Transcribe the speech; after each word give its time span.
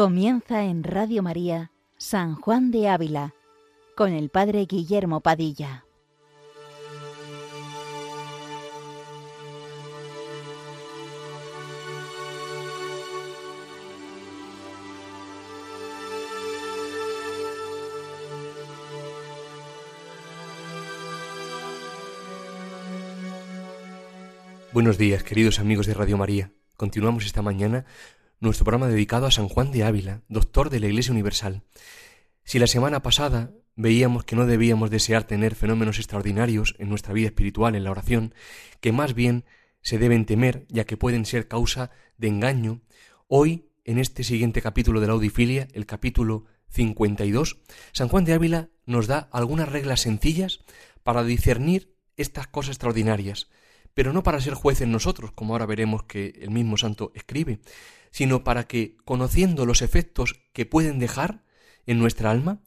Comienza 0.00 0.64
en 0.64 0.82
Radio 0.82 1.22
María 1.22 1.72
San 1.98 2.34
Juan 2.34 2.70
de 2.70 2.88
Ávila 2.88 3.34
con 3.94 4.14
el 4.14 4.30
Padre 4.30 4.64
Guillermo 4.64 5.20
Padilla. 5.20 5.84
Buenos 24.72 24.96
días, 24.96 25.22
queridos 25.22 25.58
amigos 25.58 25.84
de 25.84 25.92
Radio 25.92 26.16
María. 26.16 26.52
Continuamos 26.78 27.26
esta 27.26 27.42
mañana 27.42 27.84
nuestro 28.40 28.64
programa 28.64 28.88
dedicado 28.88 29.26
a 29.26 29.30
San 29.30 29.48
Juan 29.48 29.70
de 29.70 29.84
Ávila, 29.84 30.22
doctor 30.28 30.70
de 30.70 30.80
la 30.80 30.86
Iglesia 30.86 31.12
Universal. 31.12 31.62
Si 32.42 32.58
la 32.58 32.66
semana 32.66 33.02
pasada 33.02 33.52
veíamos 33.76 34.24
que 34.24 34.34
no 34.34 34.46
debíamos 34.46 34.90
desear 34.90 35.24
tener 35.24 35.54
fenómenos 35.54 35.98
extraordinarios 35.98 36.74
en 36.78 36.88
nuestra 36.88 37.12
vida 37.12 37.26
espiritual, 37.26 37.74
en 37.74 37.84
la 37.84 37.90
oración, 37.90 38.34
que 38.80 38.92
más 38.92 39.14
bien 39.14 39.44
se 39.82 39.98
deben 39.98 40.24
temer, 40.24 40.64
ya 40.68 40.84
que 40.84 40.96
pueden 40.96 41.26
ser 41.26 41.48
causa 41.48 41.90
de 42.16 42.28
engaño, 42.28 42.80
hoy, 43.28 43.68
en 43.84 43.98
este 43.98 44.24
siguiente 44.24 44.62
capítulo 44.62 45.00
de 45.00 45.06
la 45.06 45.12
Audifilia, 45.12 45.68
el 45.74 45.84
capítulo 45.84 46.46
52, 46.70 47.58
San 47.92 48.08
Juan 48.08 48.24
de 48.24 48.32
Ávila 48.32 48.70
nos 48.86 49.06
da 49.06 49.28
algunas 49.32 49.68
reglas 49.68 50.00
sencillas 50.00 50.60
para 51.02 51.24
discernir 51.24 51.94
estas 52.16 52.46
cosas 52.46 52.76
extraordinarias, 52.76 53.48
pero 53.94 54.12
no 54.12 54.22
para 54.22 54.40
ser 54.40 54.54
jueces 54.54 54.88
nosotros, 54.88 55.32
como 55.32 55.54
ahora 55.54 55.66
veremos 55.66 56.04
que 56.04 56.38
el 56.40 56.50
mismo 56.50 56.76
santo 56.76 57.12
escribe, 57.14 57.60
sino 58.10 58.44
para 58.44 58.64
que, 58.64 58.96
conociendo 59.04 59.66
los 59.66 59.82
efectos 59.82 60.40
que 60.52 60.66
pueden 60.66 60.98
dejar 60.98 61.44
en 61.86 61.98
nuestra 61.98 62.30
alma, 62.30 62.60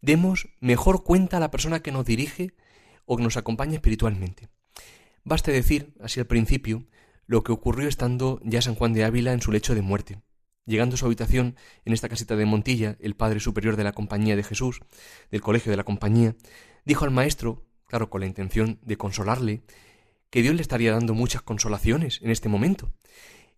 demos 0.00 0.48
mejor 0.60 1.04
cuenta 1.04 1.38
a 1.38 1.40
la 1.40 1.50
persona 1.50 1.80
que 1.80 1.92
nos 1.92 2.04
dirige 2.04 2.54
o 3.04 3.16
que 3.16 3.22
nos 3.22 3.36
acompaña 3.36 3.74
espiritualmente. 3.74 4.48
Baste 5.24 5.52
decir, 5.52 5.94
así 6.00 6.20
al 6.20 6.26
principio, 6.26 6.86
lo 7.26 7.42
que 7.42 7.52
ocurrió 7.52 7.88
estando 7.88 8.40
ya 8.44 8.62
San 8.62 8.74
Juan 8.74 8.92
de 8.92 9.04
Ávila 9.04 9.32
en 9.32 9.42
su 9.42 9.50
lecho 9.50 9.74
de 9.74 9.82
muerte. 9.82 10.22
Llegando 10.64 10.94
a 10.94 10.98
su 10.98 11.06
habitación 11.06 11.56
en 11.84 11.92
esta 11.92 12.08
casita 12.08 12.36
de 12.36 12.44
Montilla, 12.44 12.96
el 13.00 13.14
padre 13.14 13.40
superior 13.40 13.76
de 13.76 13.84
la 13.84 13.92
Compañía 13.92 14.36
de 14.36 14.42
Jesús, 14.42 14.80
del 15.30 15.40
Colegio 15.40 15.70
de 15.70 15.76
la 15.76 15.84
Compañía, 15.84 16.36
dijo 16.84 17.04
al 17.04 17.10
maestro, 17.10 17.66
claro, 17.86 18.10
con 18.10 18.20
la 18.20 18.26
intención 18.26 18.80
de 18.82 18.96
consolarle, 18.96 19.62
que 20.30 20.42
Dios 20.42 20.54
le 20.54 20.62
estaría 20.62 20.92
dando 20.92 21.14
muchas 21.14 21.42
consolaciones 21.42 22.20
en 22.22 22.30
este 22.30 22.48
momento. 22.48 22.92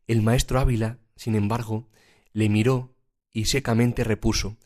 El 0.06 0.22
maestro 0.22 0.60
Ávila, 0.60 0.98
sin 1.16 1.34
embargo, 1.34 1.88
le 2.32 2.48
miró 2.48 2.94
y 3.32 3.46
secamente 3.46 4.04
repuso 4.04 4.56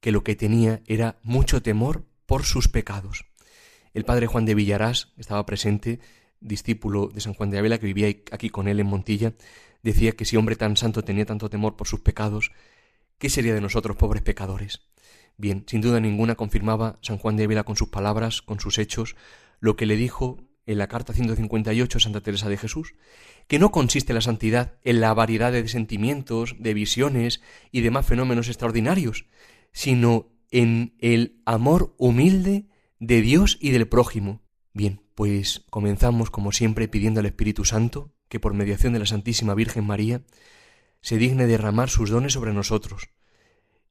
que 0.00 0.12
lo 0.12 0.22
que 0.22 0.36
tenía 0.36 0.82
era 0.86 1.18
mucho 1.22 1.62
temor 1.62 2.04
por 2.26 2.44
sus 2.44 2.68
pecados. 2.68 3.24
El 3.94 4.04
padre 4.04 4.26
Juan 4.26 4.44
de 4.44 4.54
Villarás 4.54 5.12
estaba 5.16 5.46
presente, 5.46 6.00
discípulo 6.40 7.08
de 7.08 7.20
San 7.20 7.34
Juan 7.34 7.50
de 7.50 7.58
Ávila, 7.58 7.78
que 7.78 7.86
vivía 7.86 8.08
aquí 8.30 8.50
con 8.50 8.68
él 8.68 8.80
en 8.80 8.86
Montilla, 8.86 9.34
decía 9.82 10.12
que 10.12 10.24
si 10.24 10.36
hombre 10.36 10.56
tan 10.56 10.76
santo 10.76 11.04
tenía 11.04 11.24
tanto 11.24 11.48
temor 11.48 11.76
por 11.76 11.86
sus 11.86 12.00
pecados, 12.00 12.50
¿qué 13.18 13.30
sería 13.30 13.54
de 13.54 13.60
nosotros, 13.60 13.96
pobres 13.96 14.22
pecadores? 14.22 14.82
Bien, 15.36 15.64
sin 15.66 15.80
duda 15.80 16.00
ninguna 16.00 16.34
confirmaba 16.34 16.98
San 17.02 17.18
Juan 17.18 17.36
de 17.36 17.44
Ávila 17.44 17.64
con 17.64 17.76
sus 17.76 17.88
palabras, 17.88 18.42
con 18.42 18.60
sus 18.60 18.78
hechos, 18.78 19.16
lo 19.60 19.76
que 19.76 19.86
le 19.86 19.96
dijo 19.96 20.38
en 20.66 20.78
la 20.78 20.88
carta 20.88 21.12
158 21.12 22.00
Santa 22.00 22.20
Teresa 22.20 22.48
de 22.48 22.56
Jesús, 22.56 22.94
que 23.46 23.58
no 23.58 23.70
consiste 23.70 24.14
la 24.14 24.20
santidad 24.20 24.78
en 24.82 25.00
la 25.00 25.12
variedad 25.14 25.52
de 25.52 25.66
sentimientos, 25.68 26.56
de 26.58 26.74
visiones 26.74 27.42
y 27.70 27.82
demás 27.82 28.06
fenómenos 28.06 28.48
extraordinarios, 28.48 29.26
sino 29.72 30.30
en 30.50 30.94
el 31.00 31.40
amor 31.44 31.94
humilde 31.98 32.66
de 32.98 33.20
Dios 33.20 33.58
y 33.60 33.70
del 33.70 33.88
prójimo. 33.88 34.42
Bien, 34.72 35.02
pues 35.14 35.64
comenzamos 35.70 36.30
como 36.30 36.52
siempre 36.52 36.88
pidiendo 36.88 37.20
al 37.20 37.26
Espíritu 37.26 37.64
Santo 37.64 38.12
que 38.28 38.40
por 38.40 38.54
mediación 38.54 38.92
de 38.92 38.98
la 39.00 39.06
Santísima 39.06 39.54
Virgen 39.54 39.84
María 39.84 40.22
se 41.00 41.18
digne 41.18 41.46
derramar 41.46 41.90
sus 41.90 42.10
dones 42.10 42.32
sobre 42.32 42.54
nosotros 42.54 43.10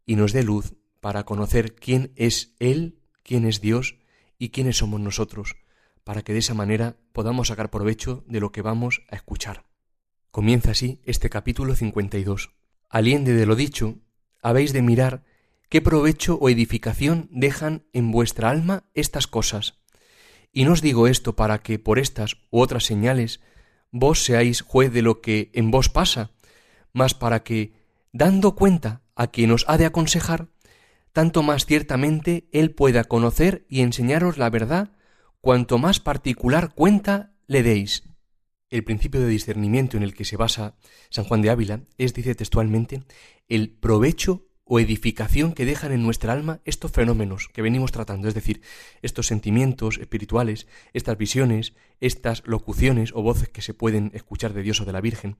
y 0.06 0.16
nos 0.16 0.34
dé 0.34 0.44
luz 0.44 0.74
para 1.00 1.24
conocer 1.24 1.76
quién 1.76 2.12
es 2.16 2.56
Él, 2.60 2.98
quién 3.24 3.46
es 3.46 3.62
Dios 3.62 3.98
y 4.40 4.50
quiénes 4.50 4.78
somos 4.78 5.00
nosotros 5.00 5.56
para 6.04 6.22
que 6.22 6.34
de 6.34 6.40
esa 6.40 6.54
manera 6.54 6.98
podamos 7.12 7.48
sacar 7.48 7.70
provecho 7.70 8.24
de 8.28 8.40
lo 8.40 8.52
que 8.52 8.62
vamos 8.62 9.04
a 9.10 9.16
escuchar. 9.16 9.66
Comienza 10.32 10.72
así 10.72 11.02
este 11.06 11.30
capítulo 11.30 11.76
52. 11.76 12.52
Aliende 12.90 13.34
de 13.34 13.46
lo 13.46 13.56
dicho, 13.56 14.00
habéis 14.42 14.74
de 14.74 14.82
mirar 14.82 15.24
qué 15.70 15.82
provecho 15.82 16.38
o 16.40 16.50
edificación 16.50 17.30
dejan 17.32 17.86
en 17.94 18.12
vuestra 18.12 18.50
alma 18.50 18.84
estas 18.94 19.28
cosas. 19.28 19.80
Y 20.52 20.66
no 20.66 20.74
os 20.74 20.82
digo 20.82 21.08
esto 21.08 21.36
para 21.36 21.64
que 21.64 21.80
por 21.80 21.98
estas 21.98 22.38
u 22.52 22.60
otras 22.60 22.86
señales 22.86 23.42
vos 23.92 24.24
seáis 24.24 24.62
juez 24.62 24.92
de 24.92 25.02
lo 25.02 25.22
que 25.22 25.50
en 25.54 25.72
vos 25.72 25.90
pasa, 25.90 26.32
mas 26.92 27.14
para 27.14 27.44
que, 27.44 27.74
dando 28.12 28.56
cuenta 28.56 29.02
a 29.16 29.28
quien 29.28 29.52
os 29.52 29.66
ha 29.68 29.78
de 29.78 29.86
aconsejar, 29.86 30.48
tanto 31.12 31.44
más 31.44 31.66
ciertamente 31.66 32.48
él 32.52 32.72
pueda 32.72 33.04
conocer 33.04 33.66
y 33.70 33.82
enseñaros 33.82 34.38
la 34.38 34.50
verdad 34.50 34.92
cuanto 35.44 35.78
más 35.78 36.00
particular 36.00 36.74
cuenta 36.74 37.34
le 37.48 37.64
deis. 37.64 38.04
El 38.70 38.86
principio 38.86 39.20
de 39.20 39.28
discernimiento 39.28 39.98
en 39.98 40.04
el 40.04 40.14
que 40.14 40.24
se 40.24 40.38
basa 40.38 40.78
San 41.10 41.26
Juan 41.26 41.42
de 41.42 41.50
Ávila 41.50 41.82
es, 41.98 42.14
dice 42.14 42.34
textualmente, 42.34 43.04
el 43.50 43.70
provecho 43.70 44.48
o 44.64 44.80
edificación 44.80 45.52
que 45.52 45.66
dejan 45.66 45.92
en 45.92 46.02
nuestra 46.02 46.32
alma 46.32 46.62
estos 46.64 46.94
fenómenos 46.94 47.50
que 47.50 47.62
venimos 47.62 47.92
tratando, 47.92 48.30
es 48.30 48.36
decir, 48.36 48.62
estos 49.02 49.28
sentimientos 49.28 49.98
espirituales, 49.98 50.66
estas 50.94 51.18
visiones, 51.18 51.74
estas 52.00 52.44
locuciones 52.46 53.12
o 53.14 53.22
voces 53.22 53.50
que 53.50 53.62
se 53.62 53.74
pueden 53.74 54.12
escuchar 54.14 54.54
de 54.54 54.64
Dios 54.64 54.80
o 54.80 54.86
de 54.86 54.94
la 54.94 55.02
Virgen. 55.02 55.36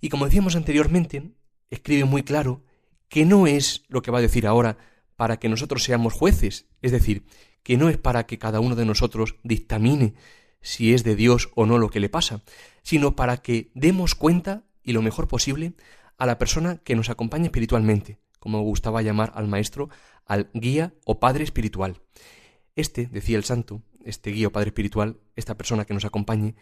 Y 0.00 0.10
como 0.10 0.26
decíamos 0.26 0.54
anteriormente, 0.54 1.32
escribe 1.70 2.04
muy 2.04 2.22
claro 2.22 2.62
que 3.08 3.24
no 3.24 3.48
es 3.48 3.82
lo 3.88 4.00
que 4.00 4.12
va 4.12 4.18
a 4.18 4.22
decir 4.22 4.46
ahora 4.46 4.78
para 5.16 5.38
que 5.38 5.48
nosotros 5.48 5.82
seamos 5.82 6.12
jueces, 6.12 6.66
es 6.82 6.92
decir, 6.92 7.24
que 7.64 7.76
no 7.76 7.88
es 7.88 7.98
para 7.98 8.26
que 8.26 8.38
cada 8.38 8.60
uno 8.60 8.76
de 8.76 8.84
nosotros 8.84 9.34
dictamine 9.42 10.14
si 10.60 10.94
es 10.94 11.02
de 11.02 11.16
Dios 11.16 11.50
o 11.56 11.66
no 11.66 11.78
lo 11.78 11.90
que 11.90 11.98
le 11.98 12.08
pasa, 12.08 12.42
sino 12.82 13.16
para 13.16 13.38
que 13.38 13.70
demos 13.74 14.14
cuenta, 14.14 14.64
y 14.82 14.92
lo 14.92 15.02
mejor 15.02 15.26
posible, 15.26 15.74
a 16.16 16.26
la 16.26 16.38
persona 16.38 16.78
que 16.78 16.94
nos 16.94 17.10
acompaña 17.10 17.46
espiritualmente, 17.46 18.18
como 18.38 18.62
gustaba 18.62 19.02
llamar 19.02 19.32
al 19.34 19.48
maestro, 19.48 19.88
al 20.24 20.50
guía 20.54 20.94
o 21.04 21.18
padre 21.18 21.44
espiritual. 21.44 22.00
Este, 22.76 23.06
decía 23.06 23.36
el 23.36 23.44
santo, 23.44 23.82
este 24.04 24.30
guía 24.30 24.48
o 24.48 24.52
padre 24.52 24.68
espiritual, 24.68 25.18
esta 25.36 25.56
persona 25.56 25.84
que 25.84 25.94
nos 25.94 26.04
acompañe, 26.04 26.54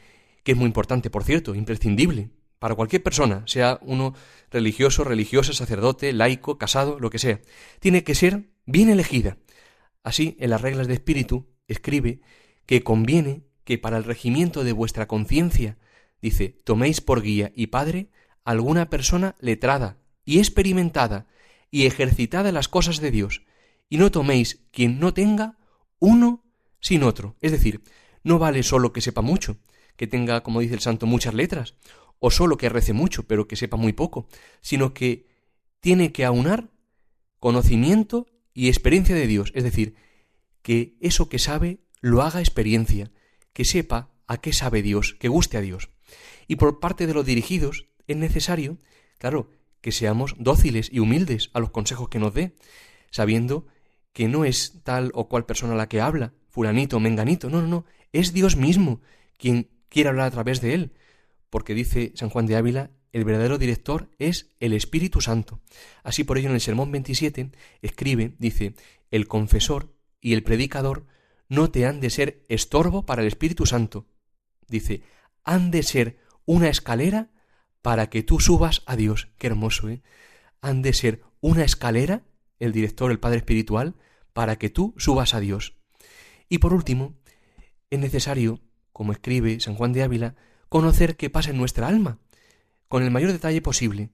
que 0.43 0.53
es 0.53 0.59
muy 0.59 0.67
importante, 0.67 1.11
por 1.11 1.25
cierto, 1.25 1.55
imprescindible, 1.55 2.31
para 2.59 2.77
cualquier 2.77 3.03
persona, 3.03 3.43
sea 3.47 3.81
uno 3.83 4.15
religioso, 4.51 5.03
religiosa, 5.03 5.53
sacerdote, 5.53 6.13
laico, 6.13 6.59
casado, 6.59 7.01
lo 7.01 7.11
que 7.11 7.19
sea, 7.19 7.41
tiene 7.81 8.05
que 8.05 8.15
ser 8.15 8.51
bien 8.67 8.89
elegida, 8.89 9.37
Así, 10.03 10.37
en 10.41 10.51
las 10.51 10.61
reglas 10.61 10.89
de 10.89 10.95
espíritu, 10.95 11.49
escribe 11.69 12.21
que 12.67 12.83
conviene 12.83 13.45
que 13.65 13.79
para 13.79 13.97
el 13.97 14.05
regimiento 14.05 14.65
de 14.65 14.73
vuestra 14.73 15.07
conciencia, 15.07 15.79
dice, 16.21 16.61
toméis 16.65 17.01
por 17.01 17.23
guía 17.23 17.53
y 17.55 17.69
padre 17.69 18.11
alguna 18.45 18.91
persona 18.91 19.37
letrada 19.41 19.99
y 20.25 20.39
experimentada 20.39 21.27
y 21.71 21.87
ejercitada 21.87 22.49
en 22.49 22.55
las 22.55 22.69
cosas 22.69 23.01
de 23.01 23.11
Dios, 23.11 23.43
y 23.89 23.99
no 23.99 24.11
toméis 24.11 24.65
quien 24.73 24.99
no 24.99 25.15
tenga 25.15 25.59
uno 25.99 26.45
sin 26.81 27.03
otro. 27.03 27.37
Es 27.41 27.53
decir, 27.53 27.83
no 28.25 28.39
vale 28.39 28.63
solo 28.63 28.93
que 28.93 29.01
sepa 29.01 29.23
mucho, 29.23 29.59
que 29.97 30.07
tenga, 30.07 30.43
como 30.43 30.61
dice 30.61 30.75
el 30.75 30.81
santo, 30.81 31.07
muchas 31.07 31.35
letras, 31.35 31.75
o 32.19 32.31
solo 32.31 32.57
que 32.57 32.69
rece 32.69 32.93
mucho, 32.93 33.27
pero 33.27 33.49
que 33.49 33.57
sepa 33.57 33.77
muy 33.77 33.93
poco, 33.93 34.29
sino 34.61 34.95
que 34.95 35.27
tiene 35.81 36.13
que 36.13 36.25
aunar 36.25 36.71
conocimiento 37.39 38.27
y 38.55 38.69
experiencia 38.69 39.15
de 39.15 39.27
Dios, 39.27 39.53
es 39.55 39.65
decir, 39.65 39.95
que 40.63 40.97
eso 41.01 41.29
que 41.29 41.39
sabe 41.39 41.81
lo 42.01 42.23
haga 42.23 42.41
experiencia, 42.41 43.11
que 43.53 43.65
sepa 43.65 44.11
a 44.27 44.39
qué 44.41 44.53
sabe 44.53 44.83
Dios, 44.83 45.15
que 45.19 45.29
guste 45.29 45.57
a 45.57 45.61
Dios. 45.61 45.91
Y 46.49 46.57
por 46.57 46.81
parte 46.81 47.07
de 47.07 47.15
los 47.15 47.27
dirigidos 47.27 47.87
es 48.07 48.17
necesario, 48.17 48.79
claro, 49.19 49.51
que 49.81 49.93
seamos 49.93 50.35
dóciles 50.39 50.89
y 50.93 51.01
humildes 51.01 51.51
a 51.53 51.61
los 51.61 51.71
consejos 51.71 52.09
que 52.09 52.19
nos 52.19 52.35
dé, 52.35 52.55
sabiendo 53.11 53.67
que 54.13 54.29
no 54.29 54.45
es 54.45 54.83
tal 54.85 55.11
o 55.15 55.29
cual 55.29 55.47
persona 55.47 55.75
la 55.75 55.89
que 55.89 56.01
habla, 56.01 56.33
fulanito 56.49 57.01
menganito, 57.01 57.51
no, 57.51 57.63
no, 57.63 57.69
no, 57.69 57.85
es 58.13 58.33
Dios 58.33 58.57
mismo 58.57 59.01
quien 59.39 59.71
quiere 59.89 60.11
hablar 60.11 60.27
a 60.27 60.31
través 60.31 60.61
de 60.61 60.75
él, 60.75 60.93
porque 61.51 61.75
dice 61.75 62.13
San 62.15 62.31
Juan 62.31 62.47
de 62.47 62.57
Ávila, 62.57 62.91
el 63.13 63.25
verdadero 63.25 63.59
director 63.59 64.09
es 64.19 64.55
el 64.59 64.73
Espíritu 64.73 65.21
Santo. 65.21 65.61
Así 66.03 66.25
por 66.25 66.39
ello 66.39 66.49
en 66.49 66.55
el 66.55 66.61
Sermón 66.61 66.91
27 66.91 67.53
escribe, 67.83 68.35
dice, 68.39 68.75
el 69.11 69.29
confesor 69.29 69.95
y 70.21 70.33
el 70.33 70.43
predicador 70.43 71.07
no 71.49 71.71
te 71.71 71.85
han 71.85 72.01
de 72.01 72.11
ser 72.11 72.43
estorbo 72.49 73.05
para 73.05 73.21
el 73.21 73.29
Espíritu 73.29 73.67
Santo. 73.67 74.07
Dice, 74.69 75.03
han 75.45 75.71
de 75.71 75.83
ser 75.83 76.19
una 76.47 76.69
escalera 76.69 77.31
para 77.83 78.09
que 78.09 78.23
tú 78.23 78.41
subas 78.41 78.83
a 78.87 78.97
Dios. 78.97 79.29
Qué 79.37 79.49
hermoso, 79.49 79.91
¿eh? 79.91 80.03
Han 80.63 80.81
de 80.81 80.95
ser 80.95 81.23
una 81.41 81.65
escalera, 81.65 82.23
el 82.59 82.73
director, 82.73 83.11
el 83.11 83.19
Padre 83.19 83.39
Espiritual, 83.39 83.97
para 84.33 84.57
que 84.57 84.71
tú 84.71 84.95
subas 84.97 85.35
a 85.35 85.41
Dios. 85.41 85.77
Y 86.49 86.59
por 86.59 86.73
último, 86.73 87.15
es 87.91 87.99
necesario, 87.99 88.61
como 88.93 89.13
escribe 89.13 89.61
San 89.61 89.75
Juan 89.75 89.93
de 89.93 90.05
Ávila, 90.05 90.37
conocer 90.69 91.17
qué 91.17 91.29
pasa 91.29 91.51
en 91.51 91.59
nuestra 91.59 91.89
alma, 91.89 92.22
con 92.93 93.05
el 93.05 93.11
mayor 93.11 93.33
detalle 93.33 93.63
posible, 93.63 94.11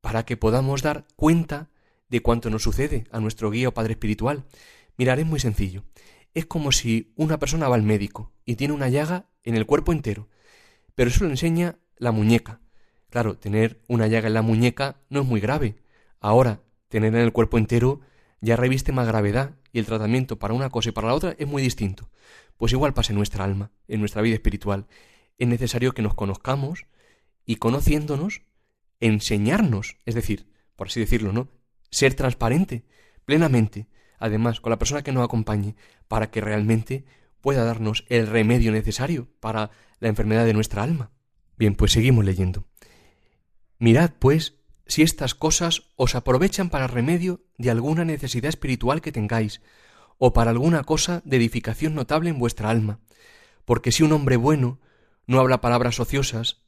para 0.00 0.24
que 0.24 0.36
podamos 0.36 0.80
dar 0.80 1.08
cuenta 1.16 1.70
de 2.08 2.22
cuánto 2.22 2.50
nos 2.50 2.62
sucede 2.62 3.02
a 3.10 3.18
nuestro 3.18 3.50
guía 3.50 3.68
o 3.68 3.74
Padre 3.74 3.94
Espiritual. 3.94 4.44
Mirar, 4.96 5.18
es 5.18 5.26
muy 5.26 5.40
sencillo. 5.40 5.82
Es 6.32 6.46
como 6.46 6.70
si 6.70 7.12
una 7.16 7.40
persona 7.40 7.68
va 7.68 7.74
al 7.74 7.82
médico 7.82 8.30
y 8.44 8.54
tiene 8.54 8.74
una 8.74 8.88
llaga 8.88 9.26
en 9.42 9.56
el 9.56 9.66
cuerpo 9.66 9.90
entero, 9.92 10.28
pero 10.94 11.10
eso 11.10 11.24
lo 11.24 11.30
enseña 11.30 11.80
la 11.96 12.12
muñeca. 12.12 12.60
Claro, 13.10 13.38
tener 13.38 13.82
una 13.88 14.06
llaga 14.06 14.28
en 14.28 14.34
la 14.34 14.42
muñeca 14.42 15.00
no 15.08 15.22
es 15.22 15.26
muy 15.26 15.40
grave. 15.40 15.74
Ahora, 16.20 16.60
tener 16.86 17.12
en 17.16 17.22
el 17.22 17.32
cuerpo 17.32 17.58
entero 17.58 18.02
ya 18.40 18.54
reviste 18.54 18.92
más 18.92 19.08
gravedad 19.08 19.56
y 19.72 19.80
el 19.80 19.86
tratamiento 19.86 20.38
para 20.38 20.54
una 20.54 20.70
cosa 20.70 20.90
y 20.90 20.92
para 20.92 21.08
la 21.08 21.14
otra 21.14 21.34
es 21.38 21.48
muy 21.48 21.60
distinto. 21.60 22.08
Pues 22.56 22.72
igual 22.72 22.94
pasa 22.94 23.12
en 23.12 23.16
nuestra 23.16 23.42
alma, 23.42 23.72
en 23.88 23.98
nuestra 23.98 24.22
vida 24.22 24.36
espiritual. 24.36 24.86
Es 25.38 25.48
necesario 25.48 25.90
que 25.90 26.02
nos 26.02 26.14
conozcamos 26.14 26.86
y 27.44 27.56
conociéndonos, 27.56 28.42
enseñarnos, 29.00 29.96
es 30.06 30.14
decir, 30.14 30.52
por 30.76 30.88
así 30.88 31.00
decirlo, 31.00 31.32
¿no? 31.32 31.48
Ser 31.90 32.14
transparente, 32.14 32.84
plenamente, 33.24 33.88
además, 34.18 34.60
con 34.60 34.70
la 34.70 34.78
persona 34.78 35.02
que 35.02 35.12
nos 35.12 35.24
acompañe, 35.24 35.76
para 36.08 36.30
que 36.30 36.40
realmente 36.40 37.04
pueda 37.40 37.64
darnos 37.64 38.04
el 38.08 38.26
remedio 38.26 38.72
necesario 38.72 39.28
para 39.40 39.70
la 39.98 40.08
enfermedad 40.08 40.44
de 40.44 40.54
nuestra 40.54 40.82
alma. 40.82 41.10
Bien, 41.56 41.74
pues 41.74 41.92
seguimos 41.92 42.24
leyendo. 42.24 42.66
Mirad, 43.78 44.12
pues, 44.18 44.54
si 44.86 45.02
estas 45.02 45.34
cosas 45.34 45.90
os 45.96 46.14
aprovechan 46.14 46.70
para 46.70 46.86
remedio 46.86 47.44
de 47.58 47.70
alguna 47.70 48.04
necesidad 48.04 48.48
espiritual 48.48 49.00
que 49.00 49.12
tengáis, 49.12 49.60
o 50.18 50.32
para 50.32 50.50
alguna 50.50 50.84
cosa 50.84 51.20
de 51.24 51.36
edificación 51.36 51.94
notable 51.94 52.30
en 52.30 52.38
vuestra 52.38 52.70
alma. 52.70 53.00
Porque 53.64 53.90
si 53.90 54.04
un 54.04 54.12
hombre 54.12 54.36
bueno 54.36 54.80
no 55.26 55.40
habla 55.40 55.60
palabras 55.60 55.98
ociosas, 55.98 56.61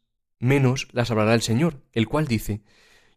menos 0.45 0.89
las 0.93 1.11
hablará 1.11 1.35
el 1.35 1.43
Señor, 1.43 1.83
el 1.93 2.07
cual 2.07 2.29
dice, 2.29 2.63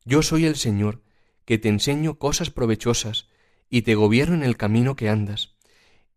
Yo 0.06 0.22
soy 0.22 0.46
el 0.46 0.56
Señor, 0.56 1.04
que 1.46 1.58
te 1.58 1.70
enseño 1.70 2.18
cosas 2.18 2.50
provechosas, 2.50 3.28
y 3.70 3.82
te 3.84 3.96
gobierno 3.96 4.36
en 4.36 4.44
el 4.44 4.58
camino 4.58 4.96
que 4.96 5.10
andas. 5.10 5.56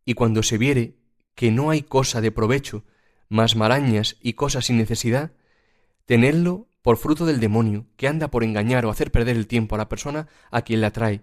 Y 0.04 0.14
cuando 0.14 0.42
se 0.42 0.56
viere 0.56 0.96
que 1.34 1.50
no 1.50 1.70
hay 1.70 1.82
cosa 1.82 2.20
de 2.20 2.30
provecho, 2.30 2.84
más 3.28 3.56
marañas 3.56 4.16
y 4.20 4.34
cosas 4.34 4.66
sin 4.66 4.76
necesidad, 4.76 5.32
tenedlo 6.06 6.68
por 6.82 6.96
fruto 6.96 7.26
del 7.26 7.40
demonio, 7.40 7.86
que 7.96 8.08
anda 8.08 8.30
por 8.30 8.44
engañar 8.44 8.86
o 8.86 8.90
hacer 8.90 9.10
perder 9.10 9.36
el 9.36 9.46
tiempo 9.46 9.74
a 9.74 9.78
la 9.78 9.88
persona 9.88 10.28
a 10.50 10.62
quien 10.62 10.80
la 10.80 10.92
trae, 10.92 11.22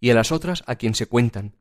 y 0.00 0.10
a 0.10 0.14
las 0.14 0.32
otras 0.32 0.64
a 0.66 0.76
quien 0.76 0.94
se 0.94 1.06
cuentan, 1.06 1.54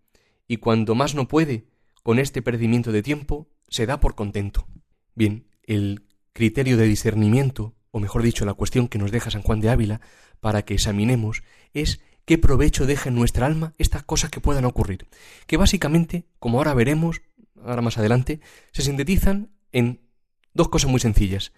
y 0.48 0.58
cuando 0.58 0.96
más 0.96 1.16
no 1.16 1.28
puede, 1.28 1.68
con 2.04 2.20
este 2.20 2.42
perdimiento 2.42 2.92
de 2.92 3.04
tiempo, 3.04 3.50
se 3.68 3.86
da 3.86 4.00
por 4.00 4.16
contento. 4.16 4.68
Bien, 5.14 5.48
el 5.64 6.07
criterio 6.38 6.78
de 6.78 6.86
discernimiento, 6.86 7.74
o 7.90 8.00
mejor 8.00 8.22
dicho, 8.22 8.46
la 8.46 8.54
cuestión 8.54 8.88
que 8.88 9.00
nos 9.00 9.10
deja 9.10 9.32
San 9.32 9.42
Juan 9.42 9.60
de 9.60 9.70
Ávila, 9.70 10.02
para 10.40 10.62
que 10.62 10.76
examinemos, 10.76 11.42
es 11.74 12.00
qué 12.26 12.38
provecho 12.38 12.86
deja 12.86 13.10
en 13.10 13.16
nuestra 13.16 13.48
alma 13.48 13.74
estas 13.80 14.04
cosas 14.04 14.30
que 14.30 14.40
puedan 14.40 14.66
ocurrir, 14.66 15.08
que 15.48 15.58
básicamente, 15.58 16.28
como 16.38 16.60
ahora 16.60 16.76
veremos, 16.76 17.24
ahora 17.60 17.82
más 17.82 17.98
adelante, 17.98 18.40
se 18.72 18.84
sintetizan 18.84 19.50
en 19.72 20.00
dos 20.54 20.70
cosas 20.70 20.92
muy 20.92 21.00
sencillas. 21.00 21.54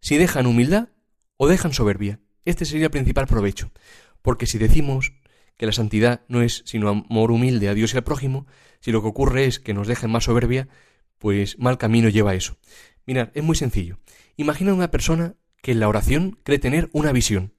Si 0.00 0.18
dejan 0.18 0.44
humildad 0.44 0.90
o 1.38 1.48
dejan 1.48 1.72
soberbia. 1.72 2.20
Este 2.44 2.66
sería 2.66 2.86
el 2.86 2.90
principal 2.90 3.26
provecho. 3.26 3.72
Porque 4.20 4.44
si 4.44 4.58
decimos 4.58 5.14
que 5.56 5.64
la 5.64 5.72
santidad 5.72 6.20
no 6.28 6.42
es 6.42 6.62
sino 6.66 6.90
amor 6.90 7.30
humilde 7.30 7.70
a 7.70 7.74
Dios 7.74 7.94
y 7.94 7.96
al 7.96 8.04
prójimo, 8.04 8.46
si 8.80 8.92
lo 8.92 9.00
que 9.00 9.08
ocurre 9.08 9.46
es 9.46 9.58
que 9.58 9.72
nos 9.72 9.88
dejen 9.88 10.10
más 10.10 10.24
soberbia, 10.24 10.68
pues 11.16 11.58
mal 11.58 11.78
camino 11.78 12.10
lleva 12.10 12.34
eso. 12.34 12.58
Mirad, 13.08 13.30
es 13.32 13.42
muy 13.42 13.56
sencillo. 13.56 13.96
Imagina 14.36 14.74
una 14.74 14.90
persona 14.90 15.34
que 15.62 15.72
en 15.72 15.80
la 15.80 15.88
oración 15.88 16.38
cree 16.42 16.58
tener 16.58 16.90
una 16.92 17.10
visión 17.10 17.54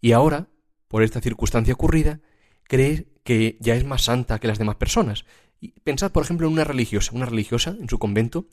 y 0.00 0.10
ahora, 0.10 0.48
por 0.88 1.04
esta 1.04 1.20
circunstancia 1.20 1.72
ocurrida, 1.72 2.18
cree 2.64 3.06
que 3.22 3.58
ya 3.60 3.76
es 3.76 3.84
más 3.84 4.02
santa 4.02 4.40
que 4.40 4.48
las 4.48 4.58
demás 4.58 4.74
personas. 4.74 5.24
Y 5.60 5.68
pensad, 5.84 6.10
por 6.10 6.24
ejemplo, 6.24 6.48
en 6.48 6.54
una 6.54 6.64
religiosa, 6.64 7.12
una 7.14 7.26
religiosa 7.26 7.76
en 7.78 7.88
su 7.88 8.00
convento, 8.00 8.48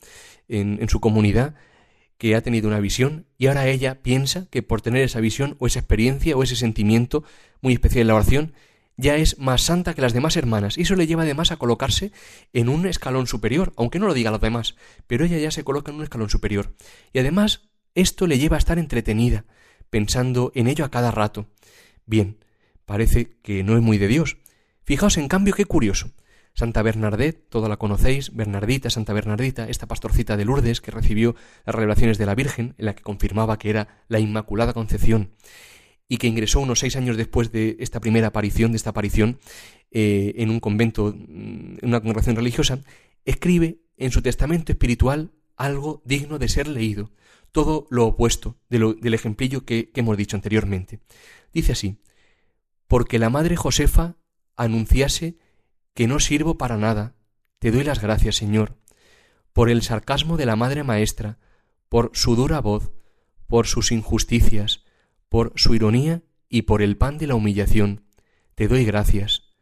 en, 0.46 0.78
en 0.80 0.88
su 0.88 1.00
comunidad, 1.00 1.56
que 2.16 2.36
ha 2.36 2.42
tenido 2.42 2.68
una 2.68 2.78
visión 2.78 3.26
y 3.38 3.48
ahora 3.48 3.66
ella 3.66 4.00
piensa 4.00 4.46
que 4.48 4.62
por 4.62 4.82
tener 4.82 5.02
esa 5.02 5.18
visión 5.18 5.56
o 5.58 5.66
esa 5.66 5.80
experiencia 5.80 6.36
o 6.36 6.44
ese 6.44 6.54
sentimiento 6.54 7.24
muy 7.60 7.72
especial 7.72 8.02
en 8.02 8.06
la 8.06 8.14
oración, 8.14 8.52
ya 8.96 9.16
es 9.16 9.38
más 9.38 9.62
santa 9.62 9.94
que 9.94 10.00
las 10.00 10.12
demás 10.12 10.36
hermanas 10.36 10.78
y 10.78 10.82
eso 10.82 10.96
le 10.96 11.06
lleva 11.06 11.22
además 11.22 11.52
a 11.52 11.56
colocarse 11.56 12.12
en 12.52 12.68
un 12.68 12.86
escalón 12.86 13.26
superior, 13.26 13.72
aunque 13.76 13.98
no 13.98 14.06
lo 14.06 14.14
diga 14.14 14.30
los 14.30 14.40
demás, 14.40 14.76
pero 15.06 15.24
ella 15.24 15.38
ya 15.38 15.50
se 15.50 15.64
coloca 15.64 15.90
en 15.90 15.98
un 15.98 16.02
escalón 16.02 16.30
superior. 16.30 16.74
Y 17.12 17.18
además 17.18 17.68
esto 17.94 18.26
le 18.26 18.38
lleva 18.38 18.56
a 18.56 18.58
estar 18.58 18.78
entretenida, 18.78 19.44
pensando 19.90 20.52
en 20.54 20.66
ello 20.66 20.84
a 20.84 20.90
cada 20.90 21.10
rato. 21.10 21.48
Bien, 22.06 22.38
parece 22.84 23.38
que 23.42 23.62
no 23.64 23.76
es 23.76 23.82
muy 23.82 23.98
de 23.98 24.08
Dios. 24.08 24.38
Fijaos 24.84 25.16
en 25.16 25.28
cambio 25.28 25.54
qué 25.54 25.64
curioso. 25.64 26.10
Santa 26.54 26.80
Bernadette, 26.80 27.50
toda 27.50 27.68
la 27.68 27.76
conocéis, 27.76 28.34
Bernardita, 28.34 28.88
Santa 28.88 29.12
Bernardita, 29.12 29.68
esta 29.68 29.86
pastorcita 29.86 30.38
de 30.38 30.46
Lourdes 30.46 30.80
que 30.80 30.90
recibió 30.90 31.36
las 31.66 31.74
revelaciones 31.74 32.16
de 32.16 32.24
la 32.24 32.34
Virgen, 32.34 32.74
en 32.78 32.86
la 32.86 32.94
que 32.94 33.02
confirmaba 33.02 33.58
que 33.58 33.68
era 33.68 34.04
la 34.08 34.20
Inmaculada 34.20 34.72
Concepción, 34.72 35.32
y 36.08 36.18
que 36.18 36.26
ingresó 36.26 36.60
unos 36.60 36.78
seis 36.78 36.96
años 36.96 37.16
después 37.16 37.50
de 37.52 37.76
esta 37.80 38.00
primera 38.00 38.28
aparición, 38.28 38.72
de 38.72 38.76
esta 38.76 38.90
aparición, 38.90 39.38
eh, 39.90 40.34
en 40.36 40.50
un 40.50 40.60
convento, 40.60 41.14
mm, 41.16 41.78
en 41.82 41.88
una 41.88 42.00
congregación 42.00 42.36
religiosa, 42.36 42.80
escribe 43.24 43.80
en 43.96 44.10
su 44.10 44.22
testamento 44.22 44.72
espiritual 44.72 45.32
algo 45.56 46.02
digno 46.04 46.38
de 46.38 46.48
ser 46.48 46.68
leído, 46.68 47.10
todo 47.50 47.86
lo 47.90 48.06
opuesto 48.06 48.58
del 48.68 49.14
ejemplillo 49.14 49.64
que 49.64 49.90
hemos 49.94 50.16
dicho 50.16 50.36
anteriormente. 50.36 51.00
Dice 51.52 51.72
así, 51.72 51.98
porque 52.86 53.18
la 53.18 53.30
Madre 53.30 53.56
Josefa 53.56 54.16
anunciase 54.56 55.38
que 55.94 56.06
no 56.06 56.20
sirvo 56.20 56.58
para 56.58 56.76
nada. 56.76 57.16
Te 57.58 57.70
doy 57.70 57.84
las 57.84 58.00
gracias, 58.00 58.36
Señor, 58.36 58.76
por 59.52 59.70
el 59.70 59.82
sarcasmo 59.82 60.36
de 60.36 60.46
la 60.46 60.56
Madre 60.56 60.84
Maestra, 60.84 61.38
por 61.88 62.10
su 62.12 62.36
dura 62.36 62.60
voz, 62.60 62.92
por 63.46 63.66
sus 63.66 63.92
injusticias, 63.92 64.84
por 65.28 65.52
su 65.56 65.74
ironía 65.74 66.22
y 66.48 66.62
por 66.62 66.82
el 66.82 66.96
pan 66.96 67.18
de 67.18 67.26
la 67.26 67.34
humillación. 67.34 68.04
Te 68.54 68.68
doy 68.68 68.84
gracias. 68.84 69.54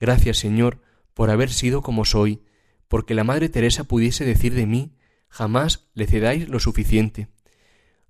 Gracias, 0.00 0.38
Señor, 0.38 0.82
por 1.14 1.30
haber 1.30 1.50
sido 1.50 1.82
como 1.82 2.04
soy, 2.04 2.42
porque 2.88 3.14
la 3.14 3.24
Madre 3.24 3.48
Teresa 3.48 3.84
pudiese 3.84 4.24
decir 4.24 4.54
de 4.54 4.66
mí, 4.66 4.96
jamás 5.28 5.88
le 5.94 6.06
cedáis 6.06 6.48
lo 6.48 6.58
suficiente. 6.60 7.28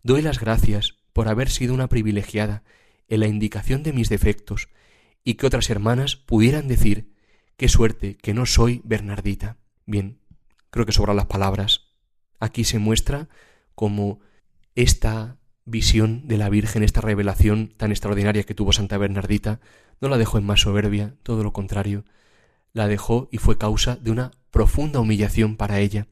Doy 0.02 0.22
las 0.22 0.40
gracias 0.40 0.98
por 1.12 1.28
haber 1.28 1.50
sido 1.50 1.74
una 1.74 1.88
privilegiada 1.88 2.64
en 3.08 3.20
la 3.20 3.28
indicación 3.28 3.82
de 3.82 3.92
mis 3.92 4.08
defectos, 4.08 4.68
y 5.24 5.34
que 5.34 5.46
otras 5.46 5.70
hermanas 5.70 6.16
pudieran 6.16 6.66
decir, 6.66 7.12
Qué 7.62 7.68
suerte 7.68 8.16
que 8.16 8.34
no 8.34 8.44
soy 8.44 8.80
Bernardita. 8.84 9.56
Bien, 9.86 10.18
creo 10.70 10.84
que 10.84 10.90
sobran 10.90 11.16
las 11.16 11.26
palabras. 11.26 11.92
Aquí 12.40 12.64
se 12.64 12.80
muestra 12.80 13.28
como 13.76 14.18
esta 14.74 15.38
visión 15.64 16.26
de 16.26 16.38
la 16.38 16.48
Virgen, 16.48 16.82
esta 16.82 17.00
revelación 17.00 17.72
tan 17.76 17.90
extraordinaria 17.90 18.44
que 18.44 18.54
tuvo 18.54 18.72
Santa 18.72 18.98
Bernardita, 18.98 19.60
no 20.00 20.08
la 20.08 20.18
dejó 20.18 20.38
en 20.38 20.44
más 20.44 20.60
soberbia, 20.60 21.14
todo 21.22 21.42
lo 21.42 21.52
contrario, 21.52 22.04
la 22.72 22.88
dejó 22.88 23.28
y 23.30 23.38
fue 23.38 23.58
causa 23.58 23.96
de 23.96 24.10
una 24.10 24.32
profunda 24.50 25.00
humillación 25.00 25.56
para 25.56 25.80
ella, 25.80 26.06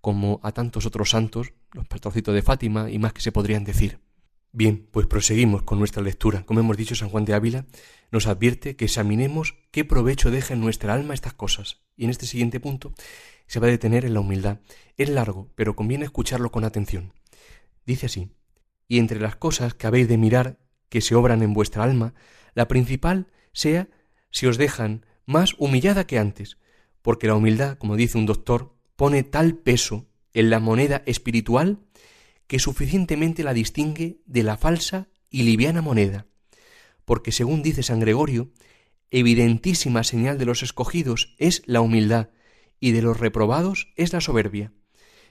como 0.00 0.40
a 0.42 0.52
tantos 0.52 0.86
otros 0.86 1.10
santos, 1.10 1.52
los 1.72 1.86
pastorcitos 1.86 2.34
de 2.34 2.42
Fátima 2.42 2.90
y 2.90 2.98
más 2.98 3.12
que 3.12 3.20
se 3.20 3.32
podrían 3.32 3.64
decir. 3.64 4.00
Bien, 4.52 4.86
pues 4.92 5.08
proseguimos 5.08 5.62
con 5.62 5.80
nuestra 5.80 6.02
lectura. 6.02 6.44
Como 6.46 6.60
hemos 6.60 6.76
dicho, 6.76 6.94
San 6.94 7.08
Juan 7.08 7.24
de 7.24 7.34
Ávila 7.34 7.66
nos 8.12 8.28
advierte 8.28 8.76
que 8.76 8.84
examinemos 8.84 9.56
qué 9.72 9.84
provecho 9.84 10.30
deja 10.30 10.54
en 10.54 10.60
nuestra 10.60 10.94
alma 10.94 11.14
estas 11.14 11.32
cosas. 11.32 11.80
Y 11.96 12.04
en 12.04 12.10
este 12.10 12.26
siguiente 12.26 12.60
punto 12.60 12.94
se 13.48 13.58
va 13.58 13.66
a 13.66 13.70
detener 13.70 14.04
en 14.04 14.14
la 14.14 14.20
humildad. 14.20 14.60
Es 14.96 15.08
largo, 15.08 15.50
pero 15.56 15.74
conviene 15.74 16.04
escucharlo 16.04 16.52
con 16.52 16.62
atención. 16.62 17.12
Dice 17.84 18.06
así, 18.06 18.30
y 18.88 18.98
entre 18.98 19.20
las 19.20 19.36
cosas 19.36 19.74
que 19.74 19.86
habéis 19.86 20.08
de 20.08 20.18
mirar 20.18 20.58
que 20.88 21.00
se 21.00 21.14
obran 21.14 21.42
en 21.42 21.54
vuestra 21.54 21.82
alma, 21.82 22.14
la 22.54 22.68
principal 22.68 23.28
sea 23.52 23.88
si 24.30 24.46
os 24.46 24.58
dejan 24.58 25.06
más 25.26 25.54
humillada 25.58 26.06
que 26.06 26.18
antes, 26.18 26.58
porque 27.02 27.26
la 27.26 27.34
humildad, 27.34 27.78
como 27.78 27.96
dice 27.96 28.18
un 28.18 28.26
doctor, 28.26 28.74
pone 28.96 29.22
tal 29.22 29.56
peso 29.56 30.06
en 30.32 30.50
la 30.50 30.60
moneda 30.60 31.02
espiritual 31.06 31.80
que 32.46 32.58
suficientemente 32.58 33.42
la 33.42 33.54
distingue 33.54 34.20
de 34.26 34.42
la 34.42 34.56
falsa 34.56 35.08
y 35.30 35.42
liviana 35.42 35.82
moneda, 35.82 36.26
porque 37.04 37.32
según 37.32 37.62
dice 37.62 37.82
San 37.82 38.00
Gregorio, 38.00 38.52
evidentísima 39.10 40.04
señal 40.04 40.38
de 40.38 40.44
los 40.44 40.62
escogidos 40.62 41.34
es 41.38 41.62
la 41.66 41.80
humildad, 41.80 42.30
y 42.80 42.92
de 42.92 43.02
los 43.02 43.18
reprobados 43.18 43.88
es 43.96 44.12
la 44.12 44.20
soberbia. 44.20 44.72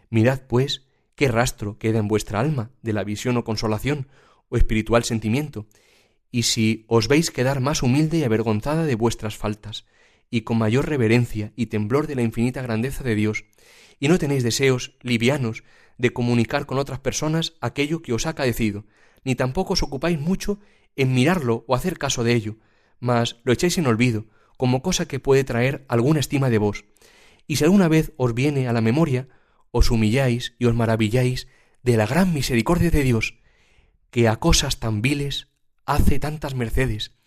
Mirad, 0.09 0.41
pues, 0.47 0.82
qué 1.15 1.27
rastro 1.27 1.77
queda 1.77 1.99
en 1.99 2.07
vuestra 2.07 2.39
alma 2.39 2.71
de 2.81 2.93
la 2.93 3.03
visión 3.03 3.37
o 3.37 3.43
consolación 3.43 4.07
o 4.49 4.57
espiritual 4.57 5.03
sentimiento, 5.03 5.67
y 6.31 6.43
si 6.43 6.85
os 6.87 7.07
veis 7.07 7.31
quedar 7.31 7.59
más 7.59 7.83
humilde 7.83 8.17
y 8.17 8.23
avergonzada 8.23 8.85
de 8.85 8.95
vuestras 8.95 9.37
faltas, 9.37 9.85
y 10.29 10.41
con 10.41 10.57
mayor 10.57 10.89
reverencia 10.89 11.53
y 11.55 11.67
temblor 11.67 12.07
de 12.07 12.15
la 12.15 12.23
infinita 12.23 12.61
grandeza 12.61 13.03
de 13.03 13.15
Dios, 13.15 13.45
y 13.99 14.07
no 14.07 14.17
tenéis 14.17 14.43
deseos 14.43 14.97
livianos 15.01 15.63
de 15.97 16.11
comunicar 16.11 16.65
con 16.65 16.79
otras 16.79 16.99
personas 16.99 17.53
aquello 17.61 18.01
que 18.01 18.13
os 18.13 18.25
ha 18.25 18.29
acaecido, 18.29 18.85
ni 19.23 19.35
tampoco 19.35 19.73
os 19.73 19.83
ocupáis 19.83 20.19
mucho 20.19 20.59
en 20.95 21.13
mirarlo 21.13 21.63
o 21.67 21.75
hacer 21.75 21.97
caso 21.97 22.23
de 22.23 22.33
ello, 22.33 22.57
mas 22.99 23.37
lo 23.43 23.53
echáis 23.53 23.77
en 23.77 23.87
olvido, 23.87 24.25
como 24.57 24.81
cosa 24.81 25.07
que 25.07 25.19
puede 25.19 25.43
traer 25.43 25.85
alguna 25.87 26.19
estima 26.19 26.49
de 26.49 26.57
vos. 26.57 26.85
Y 27.47 27.57
si 27.57 27.63
alguna 27.63 27.87
vez 27.87 28.13
os 28.17 28.33
viene 28.33 28.67
a 28.67 28.73
la 28.73 28.81
memoria, 28.81 29.27
os 29.73 29.89
humilláis 29.89 30.53
y 30.59 30.65
os 30.65 30.75
maravilláis 30.75 31.47
de 31.81 31.97
la 31.97 32.05
gran 32.05 32.31
misericordia 32.31 32.91
de 32.91 33.03
Dios, 33.03 33.39
que 34.11 34.29
a 34.29 34.37
cosas 34.37 34.79
tan 34.79 35.01
viles 35.01 35.49
hace 35.85 36.19
tantas 36.19 36.53
mercedes, 36.53 37.17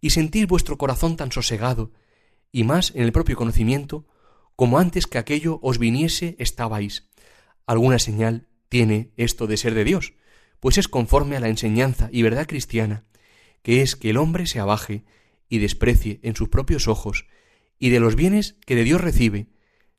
y 0.00 0.10
sentís 0.10 0.48
vuestro 0.48 0.76
corazón 0.76 1.16
tan 1.16 1.30
sosegado, 1.30 1.92
y 2.50 2.64
más 2.64 2.90
en 2.96 3.04
el 3.04 3.12
propio 3.12 3.36
conocimiento, 3.36 4.04
como 4.56 4.78
antes 4.78 5.06
que 5.06 5.18
aquello 5.18 5.60
os 5.62 5.78
viniese 5.78 6.34
estabais. 6.40 7.08
Alguna 7.66 8.00
señal 8.00 8.48
tiene 8.68 9.12
esto 9.16 9.46
de 9.46 9.56
ser 9.56 9.72
de 9.74 9.84
Dios, 9.84 10.14
pues 10.58 10.78
es 10.78 10.88
conforme 10.88 11.36
a 11.36 11.40
la 11.40 11.48
enseñanza 11.48 12.08
y 12.10 12.22
verdad 12.22 12.48
cristiana, 12.48 13.04
que 13.62 13.80
es 13.80 13.94
que 13.94 14.10
el 14.10 14.16
hombre 14.16 14.46
se 14.46 14.58
abaje 14.58 15.04
y 15.48 15.58
desprecie 15.58 16.18
en 16.24 16.34
sus 16.34 16.48
propios 16.48 16.88
ojos, 16.88 17.26
y 17.78 17.90
de 17.90 18.00
los 18.00 18.16
bienes 18.16 18.56
que 18.66 18.74
de 18.74 18.82
Dios 18.82 19.00
recibe, 19.00 19.46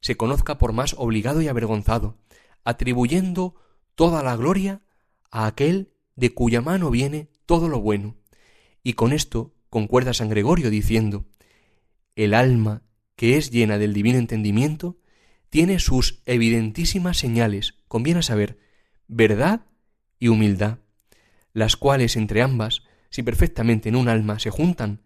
se 0.04 0.18
conozca 0.18 0.58
por 0.58 0.74
más 0.74 0.96
obligado 0.98 1.42
y 1.42 1.48
avergonzado, 1.48 2.18
atribuyendo 2.66 3.56
toda 3.96 4.22
la 4.22 4.36
gloria 4.36 4.82
a 5.32 5.48
aquel 5.48 5.94
de 6.18 6.34
cuya 6.34 6.62
mano 6.62 6.92
viene 6.92 7.30
todo 7.46 7.70
lo 7.70 7.80
bueno. 7.80 8.18
Y 8.84 8.94
con 8.94 9.14
esto 9.14 9.56
concuerda 9.70 10.14
San 10.14 10.28
Gregorio 10.28 10.70
diciendo, 10.70 11.26
el 12.18 12.34
alma 12.34 12.84
que 13.16 13.38
es 13.38 13.50
llena 13.50 13.78
del 13.78 13.94
divino 13.94 14.18
entendimiento 14.18 15.00
tiene 15.50 15.80
sus 15.80 16.22
evidentísimas 16.26 17.18
señales, 17.18 17.76
conviene 17.88 18.24
saber, 18.24 18.60
verdad 19.08 19.68
y 20.20 20.28
humildad, 20.28 20.80
las 21.54 21.78
cuales 21.78 22.18
entre 22.18 22.42
ambas, 22.42 22.84
si 23.10 23.24
perfectamente 23.24 23.88
en 23.88 23.96
un 23.96 24.10
alma 24.10 24.38
se 24.40 24.50
juntan, 24.50 25.02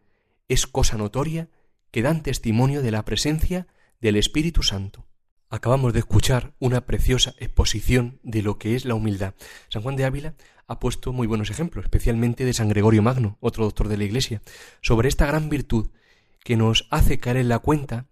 es 0.48 0.66
cosa 0.66 0.98
notoria 0.98 1.50
que 1.92 2.02
dan 2.02 2.24
testimonio 2.24 2.82
de 2.82 2.90
la 2.90 3.06
presencia 3.06 3.68
del 4.00 4.16
Espíritu 4.16 4.64
Santo. 4.64 5.06
Acabamos 5.50 5.94
de 5.94 6.00
escuchar 6.00 6.54
una 6.60 6.86
preciosa 6.86 7.34
exposición 7.40 8.20
de 8.24 8.42
lo 8.42 8.58
que 8.58 8.76
es 8.76 8.86
la 8.86 8.96
humildad. 8.96 9.34
San 9.70 9.82
Juan 9.82 9.96
de 9.96 10.06
Ávila 10.06 10.36
ha 10.68 10.80
puesto 10.80 11.14
muy 11.14 11.26
buenos 11.26 11.50
ejemplos, 11.50 11.86
especialmente 11.86 12.44
de 12.44 12.54
San 12.54 12.68
Gregorio 12.68 13.02
Magno, 13.02 13.38
otro 13.40 13.64
doctor 13.64 13.88
de 13.88 13.98
la 13.98 14.04
Iglesia, 14.04 14.42
sobre 14.82 15.08
esta 15.08 15.26
gran 15.26 15.50
virtud 15.50 15.90
que 16.44 16.58
nos 16.58 16.88
hace 16.92 17.20
caer 17.20 17.38
en 17.38 17.50
la 17.50 17.60
cuenta 17.60 18.08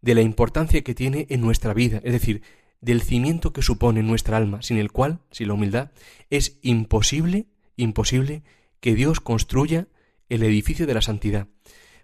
de 0.00 0.14
la 0.14 0.22
importancia 0.22 0.82
que 0.82 0.94
tiene 0.94 1.26
en 1.28 1.40
nuestra 1.40 1.74
vida, 1.74 2.00
es 2.04 2.12
decir, 2.12 2.42
del 2.80 3.02
cimiento 3.02 3.52
que 3.52 3.62
supone 3.62 4.02
nuestra 4.02 4.36
alma, 4.36 4.62
sin 4.62 4.78
el 4.78 4.92
cual, 4.92 5.20
sin 5.30 5.48
la 5.48 5.54
humildad, 5.54 5.90
es 6.30 6.58
imposible, 6.62 7.46
imposible 7.76 8.42
que 8.80 8.94
Dios 8.94 9.20
construya 9.20 9.88
el 10.28 10.42
edificio 10.42 10.86
de 10.86 10.94
la 10.94 11.02
santidad. 11.02 11.48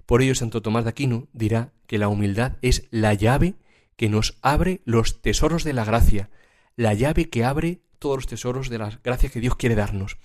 Por 0.07 0.23
ello 0.23 0.35
Santo 0.35 0.63
Tomás 0.63 0.85
de 0.85 0.91
Aquino 0.91 1.29
dirá 1.33 1.73
que 1.87 1.99
la 1.99 2.09
humildad 2.09 2.57
es 2.63 2.87
la 2.91 3.15
llave 3.15 3.55
que 3.97 4.09
nos 4.09 4.37
abre 4.43 4.81
los 4.85 5.23
tesoros 5.23 5.65
de 5.65 5.73
la 5.73 5.85
gracia, 5.85 6.31
la 6.77 6.95
llave 6.95 7.31
que 7.31 7.45
abre 7.45 7.81
todos 7.99 8.17
los 8.17 8.27
tesoros 8.27 8.69
de 8.69 8.79
la 8.79 8.99
gracia 9.03 9.31
que 9.31 9.41
Dios 9.41 9.57
quiere 9.57 9.75
darnos. 9.75 10.19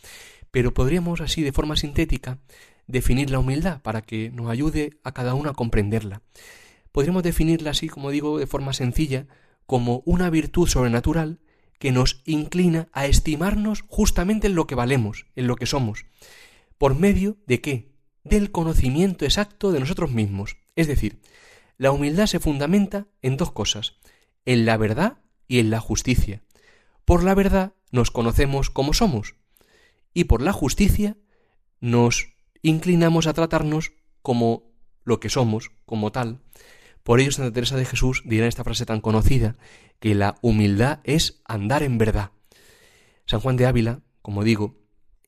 Pero 0.52 0.74
podríamos 0.74 1.22
así 1.22 1.44
de 1.44 1.52
forma 1.52 1.76
sintética 1.76 2.40
definir 2.88 3.30
la 3.30 3.40
humildad 3.40 3.82
para 3.82 4.02
que 4.02 4.32
nos 4.32 4.50
ayude 4.50 4.98
a 5.04 5.14
cada 5.14 5.36
uno 5.36 5.50
a 5.50 5.54
comprenderla. 5.54 6.22
Podríamos 6.92 7.24
definirla 7.24 7.72
así, 7.72 7.88
como 7.88 8.10
digo, 8.10 8.40
de 8.40 8.48
forma 8.48 8.74
sencilla, 8.74 9.28
como 9.66 10.02
una 10.06 10.30
virtud 10.32 10.68
sobrenatural 10.68 11.40
que 11.78 11.92
nos 11.92 12.22
inclina 12.26 12.90
a 12.92 13.06
estimarnos 13.06 13.86
justamente 13.88 14.48
en 14.48 14.56
lo 14.56 14.68
que 14.68 14.76
valemos, 14.76 15.28
en 15.36 15.48
lo 15.48 15.56
que 15.56 15.68
somos. 15.68 16.06
¿Por 16.78 16.96
medio 16.96 17.38
de 17.46 17.62
qué? 17.62 17.89
Del 18.24 18.52
conocimiento 18.52 19.26
exacto 19.26 19.72
de 19.72 19.80
nosotros 19.80 20.12
mismos. 20.12 20.58
Es 20.76 20.88
decir, 20.88 21.22
la 21.78 21.92
humildad 21.92 22.28
se 22.28 22.40
fundamenta 22.40 23.08
en 23.22 23.38
dos 23.38 23.52
cosas, 23.52 23.96
en 24.46 24.66
la 24.66 24.78
verdad 24.78 25.20
y 25.48 25.60
en 25.60 25.70
la 25.70 25.80
justicia. 25.80 26.44
Por 27.06 27.24
la 27.24 27.34
verdad 27.36 27.74
nos 27.92 28.12
conocemos 28.12 28.70
como 28.70 28.94
somos 28.94 29.36
y 30.14 30.26
por 30.26 30.42
la 30.42 30.54
justicia 30.54 31.18
nos 31.80 32.34
inclinamos 32.62 33.28
a 33.28 33.34
tratarnos 33.34 33.94
como 34.22 34.72
lo 35.04 35.20
que 35.20 35.30
somos, 35.30 35.72
como 35.86 36.12
tal. 36.12 36.42
Por 37.04 37.20
ello 37.20 37.32
Santa 37.32 37.54
Teresa 37.54 37.78
de 37.78 37.86
Jesús 37.86 38.22
dirá 38.26 38.48
esta 38.48 38.64
frase 38.64 38.86
tan 38.86 39.02
conocida, 39.02 39.56
que 40.00 40.16
la 40.16 40.36
humildad 40.42 41.00
es 41.04 41.42
andar 41.46 41.84
en 41.84 41.98
verdad. 41.98 42.32
San 43.26 43.40
Juan 43.40 43.58
de 43.58 43.66
Ávila, 43.66 44.02
como 44.22 44.44
digo, 44.44 44.78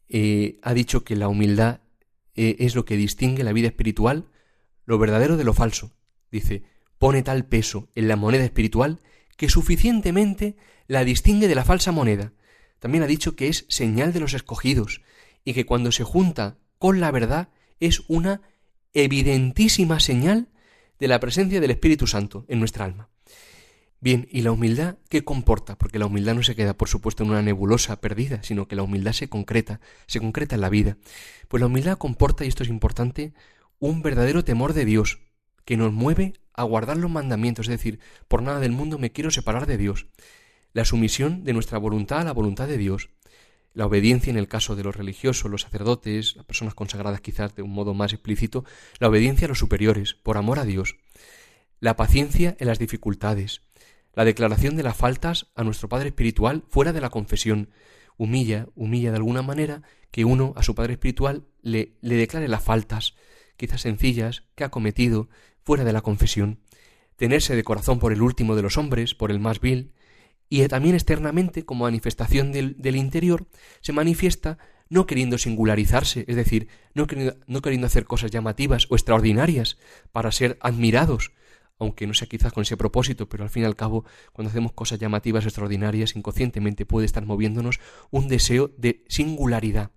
eh, 0.10 0.60
ha 0.62 0.74
dicho 0.74 1.04
que 1.04 1.16
la 1.16 1.28
humildad 1.28 1.82
eh, 2.36 2.56
es 2.60 2.76
lo 2.76 2.86
que 2.86 2.98
distingue 2.98 3.44
la 3.44 3.54
vida 3.54 3.68
espiritual, 3.68 4.30
lo 4.86 4.98
verdadero 4.98 5.38
de 5.38 5.44
lo 5.44 5.54
falso. 5.54 5.92
Dice, 6.32 6.64
pone 6.98 7.24
tal 7.24 7.46
peso 7.46 7.90
en 7.96 8.08
la 8.08 8.16
moneda 8.16 8.44
espiritual 8.44 9.00
que 9.38 9.50
suficientemente 9.50 10.56
la 10.88 11.04
distingue 11.04 11.48
de 11.48 11.56
la 11.56 11.66
falsa 11.66 11.92
moneda. 11.92 12.34
También 12.80 13.04
ha 13.04 13.08
dicho 13.08 13.36
que 13.36 13.48
es 13.48 13.66
señal 13.70 14.14
de 14.14 14.20
los 14.20 14.34
escogidos 14.34 15.02
y 15.44 15.54
que 15.54 15.66
cuando 15.66 15.92
se 15.92 16.04
junta 16.04 16.58
con 16.78 17.00
la 17.00 17.12
verdad 17.12 17.50
es 17.80 18.04
una 18.08 18.42
evidentísima 18.94 20.00
señal 20.00 20.50
de 21.00 21.08
la 21.08 21.20
presencia 21.20 21.62
del 21.62 21.72
Espíritu 21.72 22.08
Santo 22.08 22.46
en 22.48 22.60
nuestra 22.60 22.86
alma. 22.86 23.11
Bien, 24.04 24.28
¿y 24.32 24.42
la 24.42 24.52
humildad 24.52 24.98
qué 25.10 25.24
comporta? 25.24 25.78
Porque 25.78 26.00
la 26.00 26.08
humildad 26.08 26.34
no 26.34 26.42
se 26.42 26.56
queda, 26.56 26.74
por 26.74 26.90
supuesto, 26.90 27.24
en 27.24 27.30
una 27.30 27.44
nebulosa 27.44 28.02
perdida, 28.02 28.42
sino 28.42 28.68
que 28.68 28.76
la 28.76 28.82
humildad 28.82 29.14
se 29.14 29.30
concreta, 29.30 29.80
se 30.08 30.20
concreta 30.20 30.56
en 30.56 30.62
la 30.62 30.70
vida. 30.70 30.98
Pues 31.48 31.62
la 31.62 31.68
humildad 31.68 32.00
comporta, 32.00 32.44
y 32.44 32.48
esto 32.48 32.64
es 32.64 32.70
importante, 32.70 33.34
un 33.78 34.02
verdadero 34.02 34.44
temor 34.44 34.74
de 34.74 34.86
Dios, 34.86 35.20
que 35.66 35.78
nos 35.78 35.94
mueve 35.94 36.34
a 36.54 36.64
guardar 36.64 36.98
los 36.98 37.12
mandamientos, 37.12 37.68
es 37.68 37.78
decir, 37.78 38.00
por 38.28 38.42
nada 38.42 38.60
del 38.60 38.72
mundo 38.72 38.98
me 38.98 39.12
quiero 39.12 39.30
separar 39.30 39.68
de 39.68 39.78
Dios. 39.78 40.08
La 40.74 40.84
sumisión 40.84 41.44
de 41.44 41.54
nuestra 41.54 41.78
voluntad 41.78 42.22
a 42.22 42.24
la 42.24 42.34
voluntad 42.34 42.68
de 42.68 42.78
Dios 42.78 43.10
la 43.74 43.86
obediencia 43.86 44.32
en 44.32 44.38
el 44.38 44.48
caso 44.48 44.76
de 44.76 44.84
los 44.84 44.96
religiosos, 44.96 45.50
los 45.50 45.62
sacerdotes, 45.62 46.36
las 46.36 46.46
personas 46.46 46.74
consagradas 46.74 47.22
quizás 47.22 47.56
de 47.56 47.62
un 47.62 47.72
modo 47.72 47.94
más 47.94 48.12
explícito, 48.14 48.66
la 49.00 49.08
obediencia 49.08 49.46
a 49.46 49.48
los 49.48 49.60
superiores, 49.60 50.14
por 50.14 50.38
amor 50.38 50.60
a 50.60 50.66
Dios, 50.66 50.98
la 51.82 51.96
paciencia 51.96 52.56
en 52.60 52.68
las 52.68 52.80
dificultades, 52.80 53.64
la 54.14 54.24
declaración 54.24 54.76
de 54.76 54.84
las 54.84 54.96
faltas 54.96 55.48
a 55.56 55.64
nuestro 55.64 55.90
Padre 55.90 56.10
Espiritual 56.10 56.64
fuera 56.70 56.94
de 56.94 57.02
la 57.02 57.10
confesión, 57.10 57.72
humilla, 58.18 58.68
humilla 58.76 59.10
de 59.10 59.18
alguna 59.18 59.42
manera 59.42 59.82
que 60.12 60.24
uno 60.24 60.54
a 60.56 60.64
su 60.64 60.76
Padre 60.76 60.94
Espiritual 60.94 61.48
le, 61.64 61.98
le 62.02 62.16
declare 62.16 62.48
las 62.48 62.64
faltas, 62.64 63.16
quizás 63.58 63.82
sencillas, 63.82 64.44
que 64.54 64.64
ha 64.64 64.70
cometido 64.70 65.28
fuera 65.64 65.84
de 65.84 65.92
la 65.92 66.02
confesión, 66.02 66.60
tenerse 67.16 67.56
de 67.56 67.64
corazón 67.64 67.98
por 67.98 68.14
el 68.14 68.22
último 68.22 68.56
de 68.56 68.62
los 68.62 68.78
hombres, 68.78 69.16
por 69.16 69.32
el 69.32 69.40
más 69.40 69.60
vil, 69.60 69.92
y 70.50 70.68
también 70.68 70.94
externamente, 70.94 71.66
como 71.66 71.86
manifestación 71.86 72.52
del, 72.52 72.96
interior, 72.96 73.48
se 73.80 73.94
manifiesta 73.94 74.60
no 74.90 75.08
queriendo 75.08 75.40
singularizarse, 75.40 76.26
es 76.28 76.36
decir, 76.36 76.68
no 76.94 77.08
queriendo, 77.08 77.38
no 77.48 77.62
queriendo 77.62 77.88
hacer 77.88 78.04
cosas 78.04 78.30
llamativas 78.30 78.86
o 78.90 78.96
extraordinarias 78.96 79.78
para 80.12 80.32
ser 80.32 80.58
admirados, 80.60 81.32
aunque 81.82 82.06
no 82.06 82.14
sea 82.14 82.28
quizás 82.28 82.54
con 82.54 82.62
ese 82.62 82.78
propósito, 82.78 83.28
pero 83.28 83.44
al 83.44 83.50
fin 83.50 83.64
y 83.64 83.66
al 83.66 83.76
cabo, 83.76 84.06
cuando 84.34 84.52
hacemos 84.52 84.72
cosas 84.72 85.00
llamativas, 85.00 85.46
extraordinarias, 85.46 86.16
inconscientemente 86.16 86.86
puede 86.86 87.08
estar 87.08 87.26
moviéndonos 87.26 87.80
un 88.12 88.28
deseo 88.28 88.72
de 88.78 89.04
singularidad. 89.08 89.90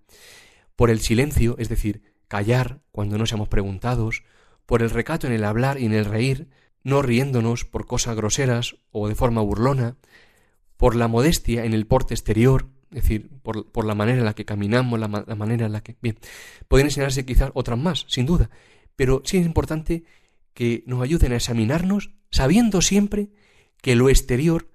Por 0.76 0.88
el 0.88 1.00
silencio, 1.00 1.57
es 1.59 1.69
decir, 1.69 2.03
callar 2.26 2.81
cuando 2.91 3.19
no 3.19 3.26
seamos 3.26 3.49
preguntados, 3.49 4.25
por 4.64 4.81
el 4.81 4.88
recato 4.88 5.26
en 5.26 5.35
el 5.35 5.45
hablar 5.45 5.79
y 5.79 5.85
en 5.85 5.93
el 5.93 6.07
reír, 6.07 6.49
no 6.83 7.03
riéndonos 7.03 7.67
por 7.67 7.87
cosas 7.87 8.17
groseras 8.17 8.76
o 8.91 9.09
de 9.09 9.14
forma 9.14 9.43
burlona, 9.43 9.99
por 10.79 10.97
la 10.97 11.07
modestia 11.07 11.67
en 11.67 11.75
el 11.75 11.87
porte 11.87 12.14
exterior, 12.14 12.71
es 12.93 13.03
decir, 13.03 13.29
por, 13.43 13.85
la 13.85 13.95
manera 13.95 14.19
en 14.19 14.25
la 14.25 14.35
que 14.35 14.47
caminamos, 14.47 14.99
la, 14.99 15.09
manera 15.09 15.67
en 15.67 15.73
la 15.73 15.83
que... 15.83 15.97
Bien, 16.00 16.17
pueden 16.67 16.87
enseñarse 16.87 17.26
quizás 17.26 17.50
otras 17.53 17.79
más, 17.79 18.07
sin 18.09 18.25
duda, 18.25 18.49
pero 18.97 19.21
sí 19.25 19.37
es 19.37 19.45
importante 19.45 20.05
que 20.54 20.84
nos 20.87 21.02
ayuden 21.02 21.32
a 21.32 21.37
examinarnos 21.37 22.14
sabiendo 22.30 22.80
siempre 22.80 23.30
que 23.82 23.96
lo 23.96 24.08
exterior 24.08 24.70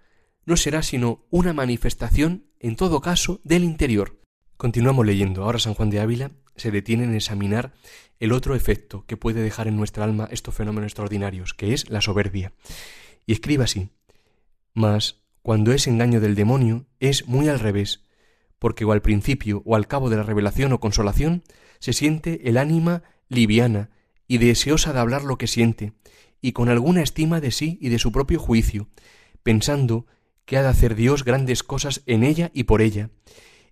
no 0.46 0.58
será 0.58 0.84
sino 0.84 1.26
una 1.30 1.54
manifestación, 1.54 2.46
en 2.60 2.76
todo 2.76 3.02
caso, 3.02 3.42
del 3.44 3.64
interior. 3.64 4.20
Continuamos 4.58 5.06
leyendo. 5.06 5.44
Ahora 5.44 5.60
San 5.60 5.74
Juan 5.74 5.90
de 5.90 6.00
Ávila 6.00 6.32
se 6.56 6.72
detiene 6.72 7.06
en 7.06 7.16
examinar 7.16 7.74
el 8.20 8.32
otro 8.34 8.56
efecto 8.56 9.06
que 9.06 9.18
puede 9.18 9.42
dejar 9.42 9.68
en 9.68 9.78
nuestra 9.78 10.04
alma 10.04 10.28
estos 10.32 10.54
fenómenos 10.54 10.88
extraordinarios, 10.88 11.54
que 11.54 11.74
es 11.74 11.90
la 11.90 12.02
soberbia. 12.02 12.54
Y 13.26 13.34
escribe 13.34 13.64
así, 13.64 13.90
Mas 14.74 15.24
cuando 15.42 15.72
es 15.72 15.88
engaño 15.88 16.20
del 16.20 16.36
demonio, 16.36 16.86
es 17.00 17.28
muy 17.28 17.48
al 17.48 17.60
revés, 17.60 18.06
porque 18.60 18.86
o 18.86 18.92
al 18.92 19.02
principio 19.02 19.64
o 19.66 19.76
al 19.76 19.88
cabo 19.88 20.10
de 20.10 20.18
la 20.18 20.24
revelación 20.24 20.74
o 20.74 20.80
consolación, 20.80 21.44
se 21.80 21.94
siente 21.94 22.50
el 22.50 22.58
ánima 22.58 23.04
liviana 23.30 23.90
y 24.30 24.38
deseosa 24.38 24.94
de 24.94 25.00
hablar 25.00 25.24
lo 25.24 25.38
que 25.38 25.48
siente, 25.48 25.94
y 26.40 26.54
con 26.54 26.70
alguna 26.70 27.02
estima 27.02 27.42
de 27.42 27.52
sí 27.52 27.80
y 27.82 27.90
de 27.90 27.98
su 27.98 28.14
propio 28.14 28.40
juicio, 28.40 28.88
pensando 29.44 30.06
que 30.46 30.56
ha 30.56 30.62
de 30.62 30.70
hacer 30.70 30.96
Dios 30.96 31.26
grandes 31.26 31.64
cosas 31.64 32.04
en 32.06 32.24
ella 32.24 32.52
y 32.54 32.64
por 32.64 32.82
ella, 32.82 33.10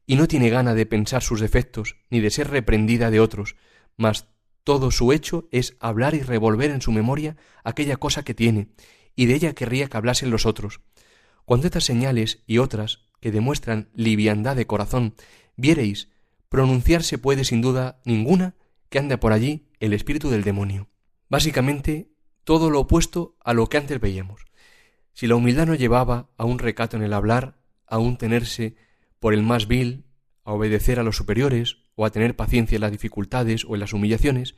y 0.08 0.16
no 0.16 0.28
tiene 0.28 0.50
gana 0.50 0.74
de 0.74 0.88
pensar 0.88 1.22
sus 1.22 1.40
defectos, 1.40 1.98
ni 2.10 2.22
de 2.22 2.32
ser 2.32 2.50
reprendida 2.50 3.12
de 3.12 3.20
otros, 3.20 3.56
mas 3.98 4.30
todo 4.64 4.90
su 4.90 5.14
hecho 5.14 5.48
es 5.52 5.78
hablar 5.80 6.16
y 6.16 6.22
revolver 6.22 6.72
en 6.72 6.82
su 6.82 6.92
memoria 6.92 7.38
aquella 7.64 7.98
cosa 7.98 8.24
que 8.24 8.34
tiene, 8.34 8.70
y 9.16 9.28
de 9.28 9.36
ella 9.36 9.54
querría 9.54 9.88
que 9.88 9.98
hablasen 9.98 10.32
los 10.32 10.48
otros. 10.48 10.82
Cuando 11.46 11.68
estas 11.68 11.84
señales 11.84 12.44
y 12.48 12.58
otras, 12.58 13.06
que 13.22 13.32
demuestran 13.32 13.90
liviandad 13.94 14.56
de 14.56 14.66
corazón, 14.66 15.14
viereis, 15.56 16.10
pronunciarse 16.50 17.20
puede 17.20 17.46
sin 17.46 17.62
duda 17.62 18.02
ninguna 18.06 18.56
que 18.90 18.98
anda 18.98 19.20
por 19.20 19.34
allí 19.34 19.67
el 19.80 19.94
espíritu 19.94 20.30
del 20.30 20.44
demonio. 20.44 20.90
Básicamente, 21.30 22.10
todo 22.44 22.70
lo 22.70 22.82
opuesto 22.82 23.36
a 23.44 23.54
lo 23.54 23.68
que 23.68 23.78
antes 23.78 24.00
veíamos. 24.00 24.42
Si 25.14 25.28
la 25.28 25.36
humildad 25.36 25.68
no 25.68 25.76
llevaba 25.76 26.30
a 26.38 26.46
un 26.46 26.60
recato 26.60 26.98
en 26.98 27.04
el 27.04 27.14
hablar, 27.14 27.60
a 27.86 27.98
un 27.98 28.18
tenerse 28.18 28.76
por 29.20 29.34
el 29.34 29.44
más 29.44 29.68
vil, 29.68 30.06
a 30.44 30.54
obedecer 30.54 31.00
a 31.00 31.04
los 31.04 31.18
superiores, 31.18 31.78
o 31.96 32.06
a 32.06 32.12
tener 32.12 32.36
paciencia 32.36 32.76
en 32.76 32.82
las 32.82 32.92
dificultades 32.92 33.66
o 33.66 33.74
en 33.74 33.82
las 33.82 33.92
humillaciones, 33.92 34.56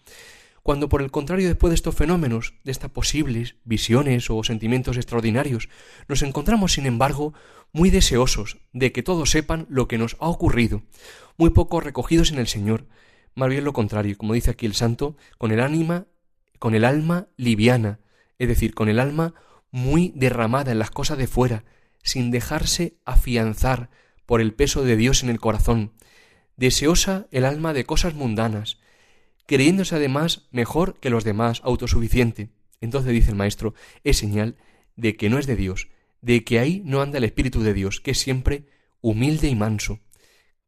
cuando 0.62 0.90
por 0.90 1.02
el 1.02 1.10
contrario 1.10 1.48
después 1.48 1.72
de 1.72 1.76
estos 1.76 1.96
fenómenos, 1.96 2.54
de 2.64 2.72
estas 2.72 2.92
posibles 2.92 3.56
visiones 3.64 4.30
o 4.30 4.44
sentimientos 4.44 4.98
extraordinarios, 4.98 5.70
nos 6.08 6.22
encontramos, 6.22 6.74
sin 6.74 6.86
embargo, 6.86 7.34
muy 7.72 7.90
deseosos 7.90 8.58
de 8.74 8.92
que 8.92 9.02
todos 9.02 9.32
sepan 9.32 9.66
lo 9.70 9.88
que 9.88 9.98
nos 9.98 10.18
ha 10.20 10.28
ocurrido, 10.28 10.84
muy 11.38 11.52
poco 11.52 11.80
recogidos 11.80 12.32
en 12.32 12.40
el 12.40 12.48
Señor, 12.48 12.88
más 13.40 13.50
bien 13.50 13.64
lo 13.64 13.74
contrario, 13.74 14.18
como 14.18 14.34
dice 14.34 14.52
aquí 14.52 14.66
el 14.66 14.76
santo, 14.76 15.16
con 15.38 15.52
el 15.52 15.62
ánima, 15.62 16.08
con 16.60 16.76
el 16.76 16.84
alma 16.84 17.30
liviana, 17.38 18.00
es 18.38 18.50
decir, 18.50 18.74
con 18.74 18.90
el 18.90 19.00
alma 19.00 19.34
muy 19.72 20.12
derramada 20.16 20.72
en 20.74 20.80
las 20.80 20.92
cosas 20.92 21.18
de 21.18 21.26
fuera, 21.26 21.64
sin 22.04 22.32
dejarse 22.32 22.98
afianzar 23.06 23.90
por 24.26 24.42
el 24.42 24.54
peso 24.54 24.84
de 24.84 24.98
Dios 24.98 25.24
en 25.24 25.30
el 25.30 25.40
corazón, 25.40 25.94
deseosa 26.58 27.28
el 27.32 27.46
alma 27.46 27.74
de 27.74 27.86
cosas 27.86 28.14
mundanas, 28.14 28.80
creyéndose 29.46 29.96
además 29.96 30.48
mejor 30.52 31.00
que 31.00 31.10
los 31.10 31.24
demás, 31.24 31.62
autosuficiente. 31.64 32.50
Entonces 32.82 33.14
dice 33.14 33.32
el 33.32 33.38
maestro, 33.38 33.74
es 34.04 34.18
señal 34.18 34.58
de 34.98 35.16
que 35.16 35.30
no 35.30 35.40
es 35.40 35.48
de 35.48 35.56
Dios, 35.56 35.88
de 36.22 36.44
que 36.44 36.60
ahí 36.60 36.82
no 36.84 37.02
anda 37.02 37.18
el 37.20 37.24
Espíritu 37.24 37.62
de 37.62 37.74
Dios, 37.74 38.02
que 38.02 38.12
es 38.12 38.20
siempre 38.20 38.66
humilde 39.00 39.48
y 39.48 39.56
manso, 39.56 40.02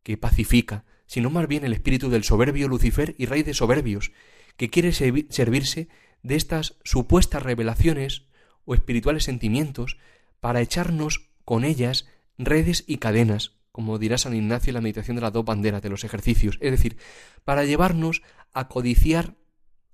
que 0.04 0.18
pacifica, 0.18 0.86
sino 1.12 1.30
más 1.30 1.46
bien 1.46 1.66
el 1.66 1.74
espíritu 1.74 2.10
del 2.10 2.24
soberbio 2.24 2.70
Lucifer 2.70 3.16
y 3.18 3.26
rey 3.26 3.44
de 3.44 3.54
soberbios, 3.54 4.14
que 4.56 4.70
quiere 4.70 4.94
servirse 4.94 5.90
de 6.24 6.36
estas 6.36 6.78
supuestas 6.86 7.44
revelaciones 7.44 8.28
o 8.64 8.76
espirituales 8.76 9.26
sentimientos 9.26 9.98
para 10.40 10.62
echarnos 10.62 11.28
con 11.44 11.66
ellas 11.66 12.08
redes 12.38 12.86
y 12.88 12.96
cadenas, 12.96 13.58
como 13.74 14.00
dirá 14.00 14.18
San 14.18 14.34
Ignacio 14.34 14.70
en 14.70 14.76
la 14.76 14.82
meditación 14.82 15.18
de 15.18 15.22
las 15.22 15.34
dos 15.34 15.44
banderas 15.44 15.82
de 15.82 15.90
los 15.90 16.06
ejercicios, 16.06 16.58
es 16.62 16.72
decir, 16.72 16.96
para 17.44 17.66
llevarnos 17.66 18.22
a 18.54 18.70
codiciar 18.70 19.36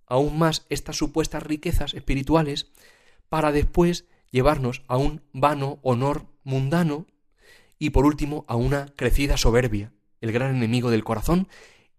aún 0.06 0.38
más 0.38 0.68
estas 0.70 0.98
supuestas 0.98 1.42
riquezas 1.42 1.96
espirituales, 1.96 2.68
para 3.28 3.52
después 3.52 4.06
llevarnos 4.30 4.84
a 4.88 4.98
un 4.98 5.24
vano 5.34 5.80
honor 5.82 6.28
mundano 6.44 7.08
y 7.80 7.90
por 7.90 8.06
último 8.06 8.46
a 8.48 8.56
una 8.56 8.94
crecida 8.96 9.36
soberbia, 9.36 9.94
el 10.22 10.32
gran 10.32 10.56
enemigo 10.56 10.90
del 10.90 11.04
corazón 11.04 11.48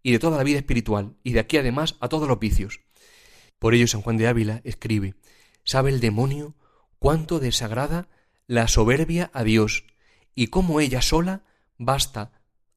y 0.03 0.13
de 0.13 0.19
toda 0.19 0.39
la 0.39 0.45
vida 0.45 0.59
espiritual, 0.59 1.17
y 1.23 1.33
de 1.33 1.41
aquí 1.41 1.57
además 1.57 1.97
a 2.01 2.09
todos 2.09 2.29
los 2.29 2.39
vicios. 2.39 2.81
Por 3.59 3.75
ello 3.75 3.87
San 3.87 4.03
Juan 4.03 4.17
de 4.17 4.29
Ávila 4.29 4.61
escribe, 4.65 5.15
¿sabe 5.65 5.91
el 5.91 6.01
demonio 6.01 6.55
cuánto 6.99 7.41
desagrada 7.41 8.09
la 8.47 8.69
soberbia 8.69 9.31
a 9.35 9.45
Dios 9.45 9.85
y 10.35 10.49
cómo 10.49 10.81
ella 10.81 11.03
sola 11.03 11.45
basta 11.77 12.33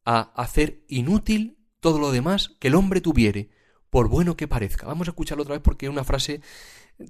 a 0.05 0.31
hacer 0.35 0.83
inútil 0.87 1.57
todo 1.79 1.99
lo 1.99 2.11
demás 2.11 2.55
que 2.59 2.67
el 2.67 2.75
hombre 2.75 3.01
tuviere, 3.01 3.49
por 3.89 4.07
bueno 4.07 4.37
que 4.37 4.47
parezca. 4.47 4.87
Vamos 4.87 5.07
a 5.07 5.11
escucharlo 5.11 5.43
otra 5.43 5.55
vez 5.55 5.61
porque 5.61 5.87
es 5.87 5.91
una 5.91 6.03
frase 6.03 6.41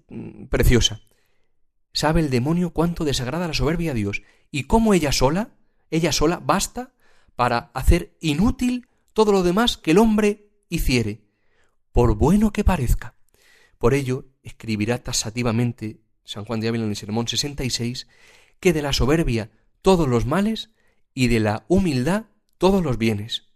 mm, 0.09 0.45
preciosa. 0.45 1.01
¿Sabe 1.93 2.21
el 2.21 2.29
demonio 2.29 2.71
cuánto 2.71 3.03
desagrada 3.03 3.47
la 3.47 3.53
soberbia 3.53 3.91
a 3.91 3.95
Dios? 3.95 4.23
Y 4.49 4.63
cómo 4.63 4.93
ella 4.93 5.11
sola, 5.11 5.49
ella 5.89 6.11
sola, 6.11 6.41
basta 6.43 6.93
para 7.41 7.71
hacer 7.73 8.15
inútil 8.21 8.87
todo 9.13 9.31
lo 9.31 9.41
demás 9.41 9.75
que 9.75 9.89
el 9.89 9.97
hombre 9.97 10.51
hiciere, 10.69 11.23
por 11.91 12.13
bueno 12.13 12.53
que 12.53 12.63
parezca. 12.63 13.15
Por 13.79 13.95
ello, 13.95 14.27
escribirá 14.43 14.99
tasativamente 14.99 16.01
San 16.23 16.45
Juan 16.45 16.59
de 16.59 16.67
Ávila 16.67 16.83
en 16.83 16.91
el 16.91 16.95
Sermón 16.95 17.27
66 17.27 18.07
que 18.59 18.73
de 18.73 18.83
la 18.83 18.93
soberbia 18.93 19.49
todos 19.81 20.07
los 20.07 20.27
males 20.27 20.69
y 21.15 21.29
de 21.29 21.39
la 21.39 21.65
humildad 21.67 22.25
todos 22.59 22.83
los 22.83 22.99
bienes. 22.99 23.47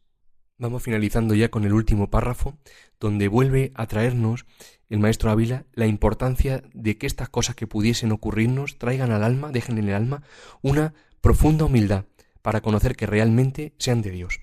Vamos 0.57 0.81
finalizando 0.81 1.35
ya 1.35 1.49
con 1.49 1.63
el 1.63 1.73
último 1.73 2.09
párrafo, 2.09 2.57
donde 2.99 3.27
vuelve 3.27 3.71
a 3.75 3.85
traernos 3.85 4.47
el 4.89 4.97
maestro 4.97 5.29
Ávila 5.29 5.67
la 5.73 5.85
importancia 5.85 6.63
de 6.73 6.97
que 6.97 7.05
estas 7.05 7.29
cosas 7.29 7.55
que 7.55 7.67
pudiesen 7.67 8.11
ocurrirnos 8.11 8.79
traigan 8.79 9.11
al 9.11 9.23
alma, 9.23 9.51
dejen 9.51 9.77
en 9.77 9.89
el 9.89 9.93
alma 9.93 10.23
una 10.63 10.95
profunda 11.21 11.65
humildad 11.65 12.05
para 12.45 12.61
conocer 12.61 12.95
que 12.95 13.07
realmente 13.07 13.73
sean 13.79 14.03
de 14.03 14.11
Dios. 14.11 14.41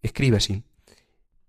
Escribe 0.00 0.38
así, 0.38 0.62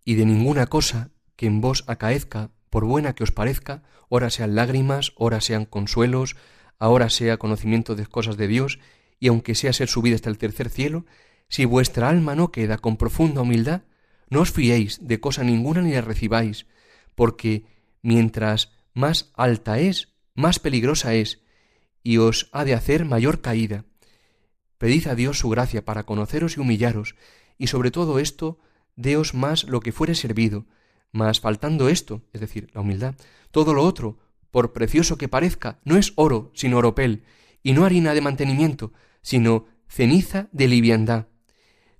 y 0.03 0.15
de 0.15 0.25
ninguna 0.25 0.67
cosa 0.67 1.11
que 1.37 1.45
en 1.45 1.61
vos 1.61 1.85
acaezca, 1.87 2.51
por 2.69 2.83
buena 2.83 3.15
que 3.15 3.23
os 3.23 3.31
parezca, 3.31 3.81
ora 4.09 4.29
sean 4.29 4.55
lágrimas, 4.55 5.13
ora 5.15 5.39
sean 5.39 5.63
consuelos, 5.63 6.35
ahora 6.77 7.09
sea 7.09 7.37
conocimiento 7.37 7.95
de 7.95 8.05
cosas 8.05 8.35
de 8.35 8.49
Dios, 8.49 8.79
y 9.17 9.29
aunque 9.29 9.55
sea 9.55 9.71
ser 9.71 9.87
subida 9.87 10.15
hasta 10.15 10.29
el 10.29 10.37
tercer 10.37 10.69
cielo, 10.69 11.05
si 11.47 11.63
vuestra 11.63 12.09
alma 12.09 12.35
no 12.35 12.51
queda 12.51 12.77
con 12.77 12.97
profunda 12.97 13.39
humildad, 13.39 13.83
no 14.29 14.41
os 14.41 14.51
fiéis 14.51 15.07
de 15.07 15.21
cosa 15.21 15.45
ninguna 15.45 15.81
ni 15.81 15.93
la 15.93 16.01
recibáis, 16.01 16.67
porque 17.15 17.63
mientras 18.01 18.73
más 18.93 19.31
alta 19.35 19.79
es, 19.79 20.09
más 20.33 20.59
peligrosa 20.59 21.13
es, 21.13 21.39
y 22.03 22.17
os 22.17 22.49
ha 22.51 22.65
de 22.65 22.73
hacer 22.73 23.05
mayor 23.05 23.39
caída. 23.39 23.85
Pedid 24.77 25.07
a 25.07 25.15
Dios 25.15 25.39
su 25.39 25.49
gracia 25.49 25.85
para 25.85 26.03
conoceros 26.03 26.57
y 26.57 26.59
humillaros, 26.59 27.15
y 27.57 27.67
sobre 27.67 27.91
todo 27.91 28.19
esto, 28.19 28.59
deos 28.95 29.33
más 29.33 29.63
lo 29.63 29.79
que 29.79 29.91
fuere 29.91 30.15
servido, 30.15 30.65
mas 31.11 31.39
faltando 31.39 31.87
esto, 31.87 32.23
es 32.33 32.41
decir, 32.41 32.69
la 32.73 32.81
humildad, 32.81 33.15
todo 33.51 33.73
lo 33.73 33.83
otro, 33.83 34.19
por 34.51 34.73
precioso 34.73 35.17
que 35.17 35.27
parezca, 35.27 35.79
no 35.83 35.97
es 35.97 36.13
oro, 36.15 36.51
sino 36.53 36.77
oropel, 36.77 37.23
y 37.63 37.73
no 37.73 37.85
harina 37.85 38.13
de 38.13 38.21
mantenimiento, 38.21 38.93
sino 39.21 39.65
ceniza 39.87 40.49
de 40.51 40.67
liviandad. 40.67 41.27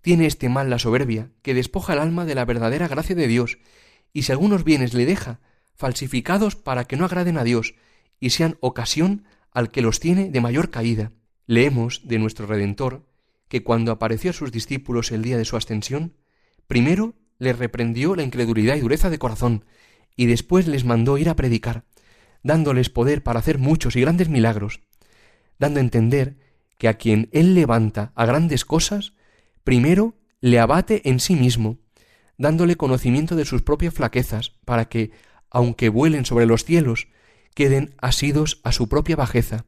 Tiene 0.01 0.25
este 0.25 0.49
mal 0.49 0.69
la 0.69 0.79
soberbia, 0.79 1.31
que 1.41 1.53
despoja 1.53 1.93
el 1.93 1.99
alma 1.99 2.25
de 2.25 2.35
la 2.35 2.45
verdadera 2.45 2.87
gracia 2.87 3.15
de 3.15 3.27
Dios, 3.27 3.57
y 4.13 4.23
si 4.23 4.31
algunos 4.31 4.63
bienes 4.63 4.93
le 4.93 5.05
deja, 5.05 5.39
falsificados 5.75 6.55
para 6.55 6.85
que 6.85 6.97
no 6.97 7.05
agraden 7.05 7.37
a 7.37 7.43
Dios, 7.43 7.75
y 8.19 8.29
sean 8.29 8.57
ocasión 8.59 9.25
al 9.51 9.71
que 9.71 9.81
los 9.81 9.99
tiene 9.99 10.29
de 10.29 10.41
mayor 10.41 10.69
caída. 10.69 11.11
Leemos 11.47 12.07
de 12.07 12.19
nuestro 12.19 12.47
Redentor 12.47 13.05
que 13.47 13.63
cuando 13.63 13.91
apareció 13.91 14.31
a 14.31 14.33
sus 14.33 14.51
discípulos 14.51 15.11
el 15.11 15.21
día 15.21 15.37
de 15.37 15.45
su 15.45 15.55
ascensión, 15.55 16.13
primero 16.67 17.13
les 17.37 17.57
reprendió 17.57 18.15
la 18.15 18.23
incredulidad 18.23 18.75
y 18.75 18.79
dureza 18.79 19.09
de 19.09 19.19
corazón, 19.19 19.65
y 20.15 20.25
después 20.25 20.67
les 20.67 20.85
mandó 20.85 21.17
ir 21.17 21.29
a 21.29 21.35
predicar, 21.35 21.83
dándoles 22.41 22.89
poder 22.89 23.21
para 23.21 23.39
hacer 23.39 23.59
muchos 23.59 23.95
y 23.95 24.01
grandes 24.01 24.29
milagros, 24.29 24.81
dando 25.59 25.79
a 25.79 25.83
entender 25.83 26.37
que 26.77 26.87
a 26.87 26.95
quien 26.95 27.29
Él 27.31 27.53
levanta 27.53 28.11
a 28.15 28.25
grandes 28.25 28.65
cosas, 28.65 29.13
primero 29.63 30.15
le 30.41 30.59
abate 30.59 31.07
en 31.09 31.19
sí 31.19 31.35
mismo, 31.35 31.77
dándole 32.37 32.75
conocimiento 32.75 33.35
de 33.35 33.45
sus 33.45 33.61
propias 33.61 33.93
flaquezas, 33.93 34.53
para 34.65 34.85
que, 34.85 35.11
aunque 35.49 35.89
vuelen 35.89 36.25
sobre 36.25 36.45
los 36.45 36.65
cielos, 36.65 37.07
queden 37.53 37.95
asidos 38.01 38.59
a 38.63 38.71
su 38.71 38.89
propia 38.89 39.15
bajeza, 39.15 39.65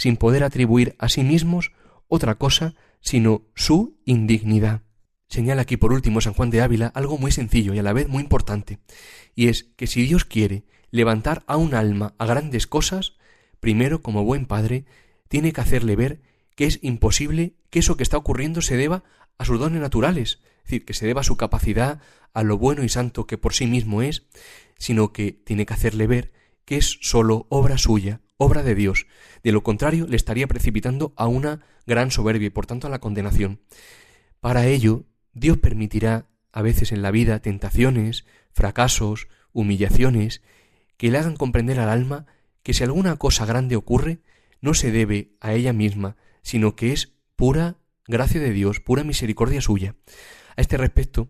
sin 0.00 0.16
poder 0.16 0.44
atribuir 0.44 0.96
a 0.98 1.10
sí 1.10 1.22
mismos 1.22 1.72
otra 2.08 2.36
cosa 2.36 2.74
sino 3.02 3.42
su 3.54 3.98
indignidad. 4.06 4.80
Señala 5.28 5.60
aquí 5.60 5.76
por 5.76 5.92
último 5.92 6.22
San 6.22 6.32
Juan 6.32 6.48
de 6.48 6.62
Ávila 6.62 6.86
algo 6.94 7.18
muy 7.18 7.32
sencillo 7.32 7.74
y 7.74 7.80
a 7.80 7.82
la 7.82 7.92
vez 7.92 8.08
muy 8.08 8.22
importante, 8.22 8.78
y 9.34 9.48
es 9.48 9.64
que 9.76 9.86
si 9.86 10.02
Dios 10.02 10.24
quiere 10.24 10.64
levantar 10.90 11.44
a 11.46 11.58
un 11.58 11.74
alma 11.74 12.14
a 12.16 12.24
grandes 12.24 12.66
cosas, 12.66 13.18
primero 13.60 14.00
como 14.00 14.24
buen 14.24 14.46
padre, 14.46 14.86
tiene 15.28 15.52
que 15.52 15.60
hacerle 15.60 15.96
ver 15.96 16.22
que 16.56 16.64
es 16.64 16.78
imposible 16.80 17.56
que 17.68 17.80
eso 17.80 17.98
que 17.98 18.02
está 18.02 18.16
ocurriendo 18.16 18.62
se 18.62 18.78
deba 18.78 19.04
a 19.36 19.44
sus 19.44 19.60
dones 19.60 19.82
naturales, 19.82 20.40
es 20.60 20.64
decir, 20.64 20.86
que 20.86 20.94
se 20.94 21.06
deba 21.06 21.20
a 21.20 21.24
su 21.24 21.36
capacidad, 21.36 22.00
a 22.32 22.42
lo 22.42 22.56
bueno 22.56 22.84
y 22.84 22.88
santo 22.88 23.26
que 23.26 23.36
por 23.36 23.52
sí 23.52 23.66
mismo 23.66 24.00
es, 24.00 24.22
sino 24.78 25.12
que 25.12 25.32
tiene 25.32 25.66
que 25.66 25.74
hacerle 25.74 26.06
ver 26.06 26.32
que 26.64 26.78
es 26.78 26.96
sólo 27.02 27.46
obra 27.50 27.76
suya, 27.76 28.22
obra 28.40 28.62
de 28.62 28.74
Dios. 28.74 29.06
De 29.42 29.52
lo 29.52 29.62
contrario, 29.62 30.06
le 30.08 30.16
estaría 30.16 30.46
precipitando 30.46 31.12
a 31.16 31.26
una 31.26 31.60
gran 31.86 32.10
soberbia 32.10 32.46
y 32.46 32.50
por 32.50 32.64
tanto 32.64 32.86
a 32.86 32.90
la 32.90 32.98
condenación. 32.98 33.60
Para 34.40 34.66
ello, 34.66 35.04
Dios 35.34 35.58
permitirá 35.58 36.26
a 36.50 36.62
veces 36.62 36.90
en 36.90 37.02
la 37.02 37.10
vida 37.10 37.40
tentaciones, 37.40 38.24
fracasos, 38.50 39.28
humillaciones, 39.52 40.40
que 40.96 41.10
le 41.10 41.18
hagan 41.18 41.36
comprender 41.36 41.78
al 41.80 41.90
alma 41.90 42.24
que 42.62 42.72
si 42.72 42.82
alguna 42.82 43.16
cosa 43.16 43.44
grande 43.44 43.76
ocurre, 43.76 44.20
no 44.62 44.72
se 44.72 44.90
debe 44.90 45.36
a 45.40 45.52
ella 45.52 45.74
misma, 45.74 46.16
sino 46.42 46.76
que 46.76 46.92
es 46.92 47.12
pura 47.36 47.76
gracia 48.06 48.40
de 48.40 48.52
Dios, 48.52 48.80
pura 48.80 49.04
misericordia 49.04 49.60
suya. 49.60 49.96
A 50.56 50.62
este 50.62 50.78
respecto, 50.78 51.28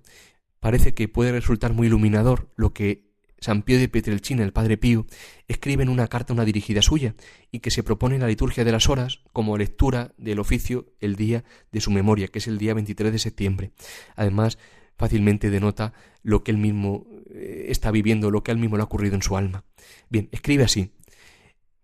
parece 0.60 0.94
que 0.94 1.08
puede 1.08 1.32
resultar 1.32 1.72
muy 1.72 1.88
iluminador 1.88 2.52
lo 2.54 2.72
que 2.72 3.09
San 3.40 3.62
Pío 3.62 3.78
de 3.78 3.88
Petrelchina, 3.88 4.44
el 4.44 4.52
Padre 4.52 4.76
Pío, 4.76 5.06
escribe 5.48 5.82
en 5.82 5.88
una 5.88 6.08
carta 6.08 6.32
una 6.32 6.44
dirigida 6.44 6.82
suya 6.82 7.14
y 7.50 7.60
que 7.60 7.70
se 7.70 7.82
propone 7.82 8.16
en 8.16 8.20
la 8.20 8.28
liturgia 8.28 8.64
de 8.64 8.72
las 8.72 8.88
horas 8.88 9.20
como 9.32 9.56
lectura 9.56 10.12
del 10.18 10.38
oficio 10.38 10.92
el 11.00 11.16
día 11.16 11.44
de 11.72 11.80
su 11.80 11.90
memoria, 11.90 12.28
que 12.28 12.38
es 12.38 12.46
el 12.46 12.58
día 12.58 12.74
23 12.74 13.12
de 13.12 13.18
septiembre. 13.18 13.72
Además, 14.14 14.58
fácilmente 14.96 15.48
denota 15.48 15.94
lo 16.22 16.44
que 16.44 16.50
él 16.50 16.58
mismo 16.58 17.06
eh, 17.30 17.66
está 17.68 17.90
viviendo, 17.90 18.30
lo 18.30 18.42
que 18.42 18.50
a 18.50 18.54
él 18.54 18.60
mismo 18.60 18.76
le 18.76 18.82
ha 18.82 18.84
ocurrido 18.84 19.14
en 19.14 19.22
su 19.22 19.36
alma. 19.36 19.64
Bien, 20.10 20.28
escribe 20.32 20.64
así. 20.64 20.92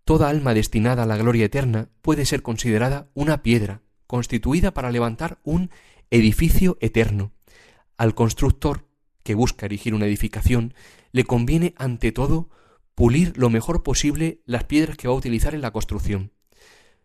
Toda 0.04 0.28
alma 0.28 0.52
destinada 0.52 1.04
a 1.04 1.06
la 1.06 1.16
gloria 1.16 1.46
eterna 1.46 1.88
puede 2.02 2.26
ser 2.26 2.42
considerada 2.42 3.08
una 3.14 3.42
piedra, 3.42 3.80
constituida 4.06 4.74
para 4.74 4.92
levantar 4.92 5.38
un 5.42 5.70
edificio 6.10 6.76
eterno. 6.80 7.32
Al 7.96 8.14
constructor 8.14 8.86
que 9.22 9.34
busca 9.34 9.66
erigir 9.66 9.94
una 9.94 10.06
edificación, 10.06 10.74
le 11.12 11.24
conviene 11.24 11.74
ante 11.76 12.12
todo 12.12 12.50
pulir 12.94 13.36
lo 13.36 13.50
mejor 13.50 13.82
posible 13.82 14.40
las 14.46 14.64
piedras 14.64 14.96
que 14.96 15.06
va 15.06 15.14
a 15.14 15.18
utilizar 15.18 15.54
en 15.54 15.60
la 15.60 15.70
construcción. 15.70 16.32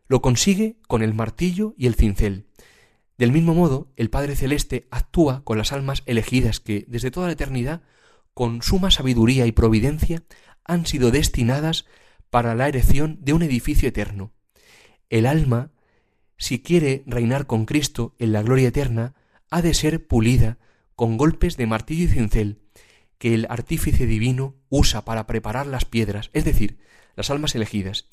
Lo 0.08 0.22
consigue 0.22 0.78
con 0.88 1.04
el 1.04 1.14
martillo 1.14 1.76
y 1.78 1.86
el 1.88 1.96
cincel. 1.96 2.48
Del 3.18 3.32
mismo 3.32 3.54
modo, 3.54 3.92
el 3.98 4.10
Padre 4.10 4.36
Celeste 4.36 4.88
actúa 4.90 5.44
con 5.44 5.58
las 5.58 5.72
almas 5.72 6.02
elegidas 6.06 6.60
que, 6.60 6.86
desde 6.88 7.12
toda 7.12 7.28
la 7.28 7.34
eternidad, 7.34 7.84
con 8.34 8.62
suma 8.62 8.90
sabiduría 8.90 9.46
y 9.46 9.52
providencia, 9.52 10.24
han 10.64 10.86
sido 10.86 11.12
destinadas 11.12 11.86
para 12.30 12.56
la 12.56 12.68
erección 12.70 13.20
de 13.22 13.34
un 13.34 13.44
edificio 13.44 13.90
eterno. 13.90 14.32
El 15.10 15.26
alma, 15.26 15.72
si 16.38 16.62
quiere 16.62 17.04
reinar 17.06 17.48
con 17.48 17.66
Cristo 17.66 18.16
en 18.18 18.32
la 18.32 18.42
gloria 18.42 18.70
eterna, 18.70 19.14
ha 19.50 19.62
de 19.62 19.74
ser 19.74 20.08
pulida 20.08 20.58
con 20.96 21.18
golpes 21.18 21.58
de 21.58 21.68
martillo 21.68 22.06
y 22.06 22.08
cincel 22.08 22.61
que 23.22 23.36
el 23.36 23.46
artífice 23.52 24.08
divino 24.08 24.56
usa 24.70 25.06
para 25.06 25.28
preparar 25.28 25.68
las 25.68 25.86
piedras, 25.86 26.32
es 26.34 26.44
decir, 26.44 26.80
las 27.16 27.30
almas 27.30 27.54
elegidas. 27.54 28.10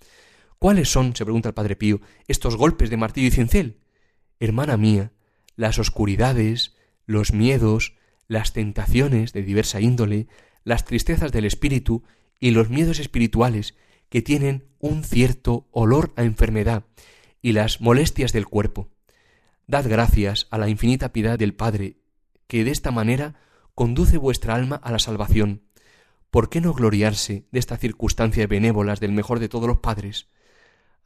¿Cuáles 0.58 0.90
son, 0.90 1.16
se 1.16 1.24
pregunta 1.24 1.48
el 1.48 1.54
Padre 1.54 1.76
Pío, 1.76 2.02
estos 2.26 2.56
golpes 2.56 2.90
de 2.90 2.98
martillo 2.98 3.28
y 3.28 3.30
cincel? 3.30 3.78
Hermana 4.38 4.76
mía, 4.76 5.12
las 5.56 5.78
oscuridades, 5.78 6.76
los 7.06 7.32
miedos, 7.32 7.96
las 8.26 8.52
tentaciones 8.52 9.32
de 9.32 9.42
diversa 9.42 9.80
índole, 9.80 10.28
las 10.62 10.84
tristezas 10.84 11.32
del 11.32 11.46
espíritu 11.46 12.02
y 12.38 12.50
los 12.50 12.68
miedos 12.68 12.98
espirituales 12.98 13.76
que 14.10 14.20
tienen 14.20 14.66
un 14.78 15.04
cierto 15.04 15.68
olor 15.70 16.12
a 16.16 16.24
enfermedad 16.24 16.84
y 17.40 17.52
las 17.52 17.80
molestias 17.80 18.34
del 18.34 18.44
cuerpo. 18.44 18.90
Dad 19.66 19.88
gracias 19.88 20.48
a 20.50 20.58
la 20.58 20.68
infinita 20.68 21.14
piedad 21.14 21.38
del 21.38 21.54
Padre 21.54 21.96
que 22.46 22.62
de 22.62 22.72
esta 22.72 22.90
manera 22.90 23.47
conduce 23.78 24.18
vuestra 24.18 24.56
alma 24.56 24.74
a 24.74 24.90
la 24.90 24.98
salvación. 24.98 25.62
¿Por 26.32 26.50
qué 26.50 26.60
no 26.60 26.74
gloriarse 26.74 27.46
de 27.52 27.60
esta 27.60 27.76
circunstancia 27.76 28.48
benévolas 28.48 28.98
del 28.98 29.12
mejor 29.12 29.38
de 29.38 29.48
todos 29.48 29.68
los 29.68 29.78
padres? 29.78 30.26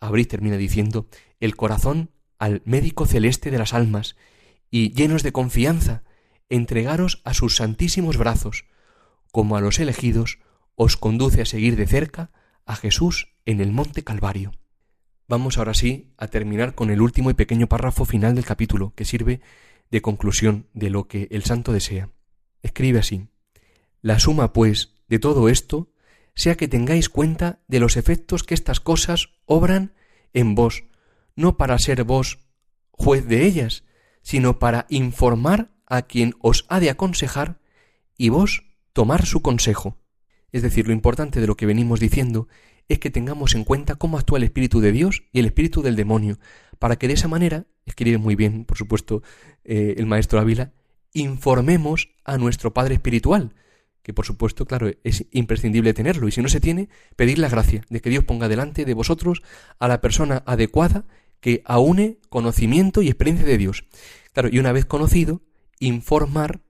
Abrid, 0.00 0.26
termina 0.26 0.56
diciendo, 0.56 1.06
el 1.38 1.54
corazón 1.54 2.12
al 2.38 2.62
médico 2.64 3.04
celeste 3.04 3.50
de 3.50 3.58
las 3.58 3.74
almas, 3.74 4.16
y 4.70 4.94
llenos 4.94 5.22
de 5.22 5.32
confianza, 5.32 6.02
entregaros 6.48 7.20
a 7.26 7.35
sus 7.35 7.56
santísimos 7.56 8.16
brazos, 8.16 8.64
como 9.32 9.58
a 9.58 9.61
los 9.61 9.78
elegidos 9.78 10.38
os 10.74 10.96
conduce 10.96 11.42
a 11.42 11.44
seguir 11.44 11.76
de 11.76 11.87
cerca 11.87 12.30
a 12.64 12.74
Jesús 12.74 13.35
en 13.44 13.61
el 13.61 13.70
monte 13.70 14.02
Calvario. 14.02 14.52
Vamos 15.28 15.58
ahora 15.58 15.74
sí 15.74 16.14
a 16.16 16.26
terminar 16.28 16.74
con 16.74 16.88
el 16.88 17.02
último 17.02 17.28
y 17.28 17.35
pequeño 17.35 17.66
párrafo 17.66 18.06
final 18.06 18.35
del 18.35 18.46
capítulo, 18.46 18.94
que 18.96 19.04
sirve 19.04 19.42
de 19.90 20.00
conclusión 20.00 20.68
de 20.72 20.88
lo 20.88 21.06
que 21.06 21.28
el 21.32 21.44
santo 21.44 21.74
desea. 21.74 22.08
Escribe 22.62 23.01
así 23.01 23.29
La 24.01 24.18
suma, 24.18 24.53
pues, 24.53 24.96
de 25.09 25.18
todo 25.18 25.48
esto 25.48 25.92
sea 26.35 26.57
que 26.57 26.68
tengáis 26.68 27.09
cuenta 27.09 27.61
de 27.68 27.81
los 27.81 27.96
efectos 27.96 28.42
que 28.42 28.55
estas 28.55 28.81
cosas 28.81 29.29
obran 29.44 29.92
en 30.33 30.55
vos, 30.55 30.85
no 31.37 31.57
para 31.57 31.79
ser 31.79 32.05
vos 32.05 32.38
juez 32.90 33.27
de 33.27 33.44
ellas, 33.44 33.85
sino 34.22 34.59
para 34.59 34.87
informar 34.88 35.70
a 35.87 36.03
quien 36.03 36.35
os 36.40 36.64
ha 36.68 36.81
de 36.81 36.90
aconsejar 36.90 37.61
y 38.16 38.31
vos 38.31 38.64
tomar 38.92 39.27
su 39.27 39.42
consejo. 39.42 39.98
Es 40.53 40.62
decir, 40.62 40.87
lo 40.87 40.92
importante 40.92 41.40
de 41.40 41.46
lo 41.46 41.57
que 41.57 41.66
venimos 41.66 42.01
diciendo 42.01 42.48
es 42.88 42.98
que 42.98 43.11
tengamos 43.11 43.55
en 43.55 43.64
cuenta 43.64 43.96
cómo 43.96 44.18
actúa 44.18 44.38
el 44.38 44.44
Espíritu 44.44 44.81
de 44.81 44.92
Dios 44.92 45.25
y 45.33 45.40
el 45.40 45.46
Espíritu 45.46 45.83
del 45.83 45.96
demonio, 45.96 46.38
para 46.79 46.96
que 46.96 47.09
de 47.09 47.14
esa 47.14 47.29
manera, 47.29 47.66
escribe 47.87 48.18
muy 48.18 48.37
bien, 48.37 48.64
por 48.64 48.77
supuesto, 48.77 49.22
eh, 49.64 49.94
el 49.96 50.07
maestro 50.07 50.40
Ávila, 50.40 50.72
informemos 51.12 52.11
a 52.25 52.38
nuestro 52.38 52.72
Padre 52.72 52.94
Espiritual, 52.94 53.55
que 54.03 54.12
por 54.12 54.27
supuesto, 54.27 54.66
claro, 54.66 54.90
es 55.05 55.27
imprescindible 55.31 55.94
tenerlo, 55.94 56.29
y 56.29 56.33
si 56.33 56.42
no 56.42 56.48
se 56.48 56.61
tiene, 56.61 56.88
pedir 57.16 57.38
la 57.38 57.48
gracia 57.48 57.85
de 57.88 58.01
que 58.01 58.11
Dios 58.11 58.25
ponga 58.25 58.48
delante 58.48 58.85
de 58.85 58.94
vosotros 58.94 59.42
a 59.79 59.88
la 59.88 60.01
persona 60.01 60.42
adecuada 60.46 61.05
que 61.40 61.62
aúne 61.64 62.18
conocimiento 62.29 63.03
y 63.03 63.09
experiencia 63.09 63.46
de 63.46 63.59
Dios. 63.59 63.85
Claro, 64.33 64.48
y 64.51 64.59
una 64.59 64.72
vez 64.72 64.87
conocido, 64.87 65.42
informar 65.79 66.61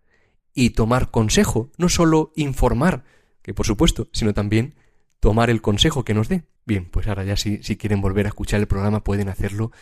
y 0.54 0.70
tomar 0.70 1.10
consejo, 1.10 1.70
no 1.78 1.88
solo 1.88 2.32
informar, 2.36 3.04
que 3.42 3.54
por 3.54 3.66
supuesto, 3.66 4.08
sino 4.12 4.34
también 4.34 4.74
tomar 5.20 5.50
el 5.50 5.62
consejo 5.62 6.04
que 6.04 6.14
nos 6.14 6.28
dé. 6.28 6.44
Bien, 6.64 6.88
pues 6.90 7.08
ahora 7.08 7.24
ya 7.24 7.36
si, 7.36 7.62
si 7.62 7.76
quieren 7.76 8.00
volver 8.00 8.26
a 8.26 8.28
escuchar 8.28 8.60
el 8.60 8.68
programa 8.68 9.02
pueden 9.02 9.28
hacerlo 9.28 9.72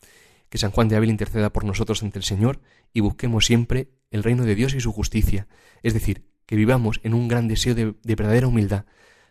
Que 0.50 0.58
San 0.58 0.72
Juan 0.72 0.90
de 0.90 0.98
Ávila 0.98 1.12
interceda 1.12 1.54
por 1.54 1.64
nosotros 1.64 2.04
ante 2.04 2.20
el 2.20 2.26
Señor 2.26 2.60
y 2.94 3.00
busquemos 3.00 3.46
siempre 3.46 3.92
el 4.12 4.24
reino 4.24 4.44
de 4.44 4.56
Dios 4.56 4.74
y 4.74 4.82
su 4.82 4.92
justicia, 4.92 5.48
es 5.84 5.94
decir, 5.94 6.26
que 6.46 6.58
vivamos 6.58 7.00
en 7.04 7.14
un 7.14 7.30
gran 7.30 7.48
deseo 7.48 7.74
de 7.74 7.96
verdadera 8.04 8.48
humildad, 8.48 8.84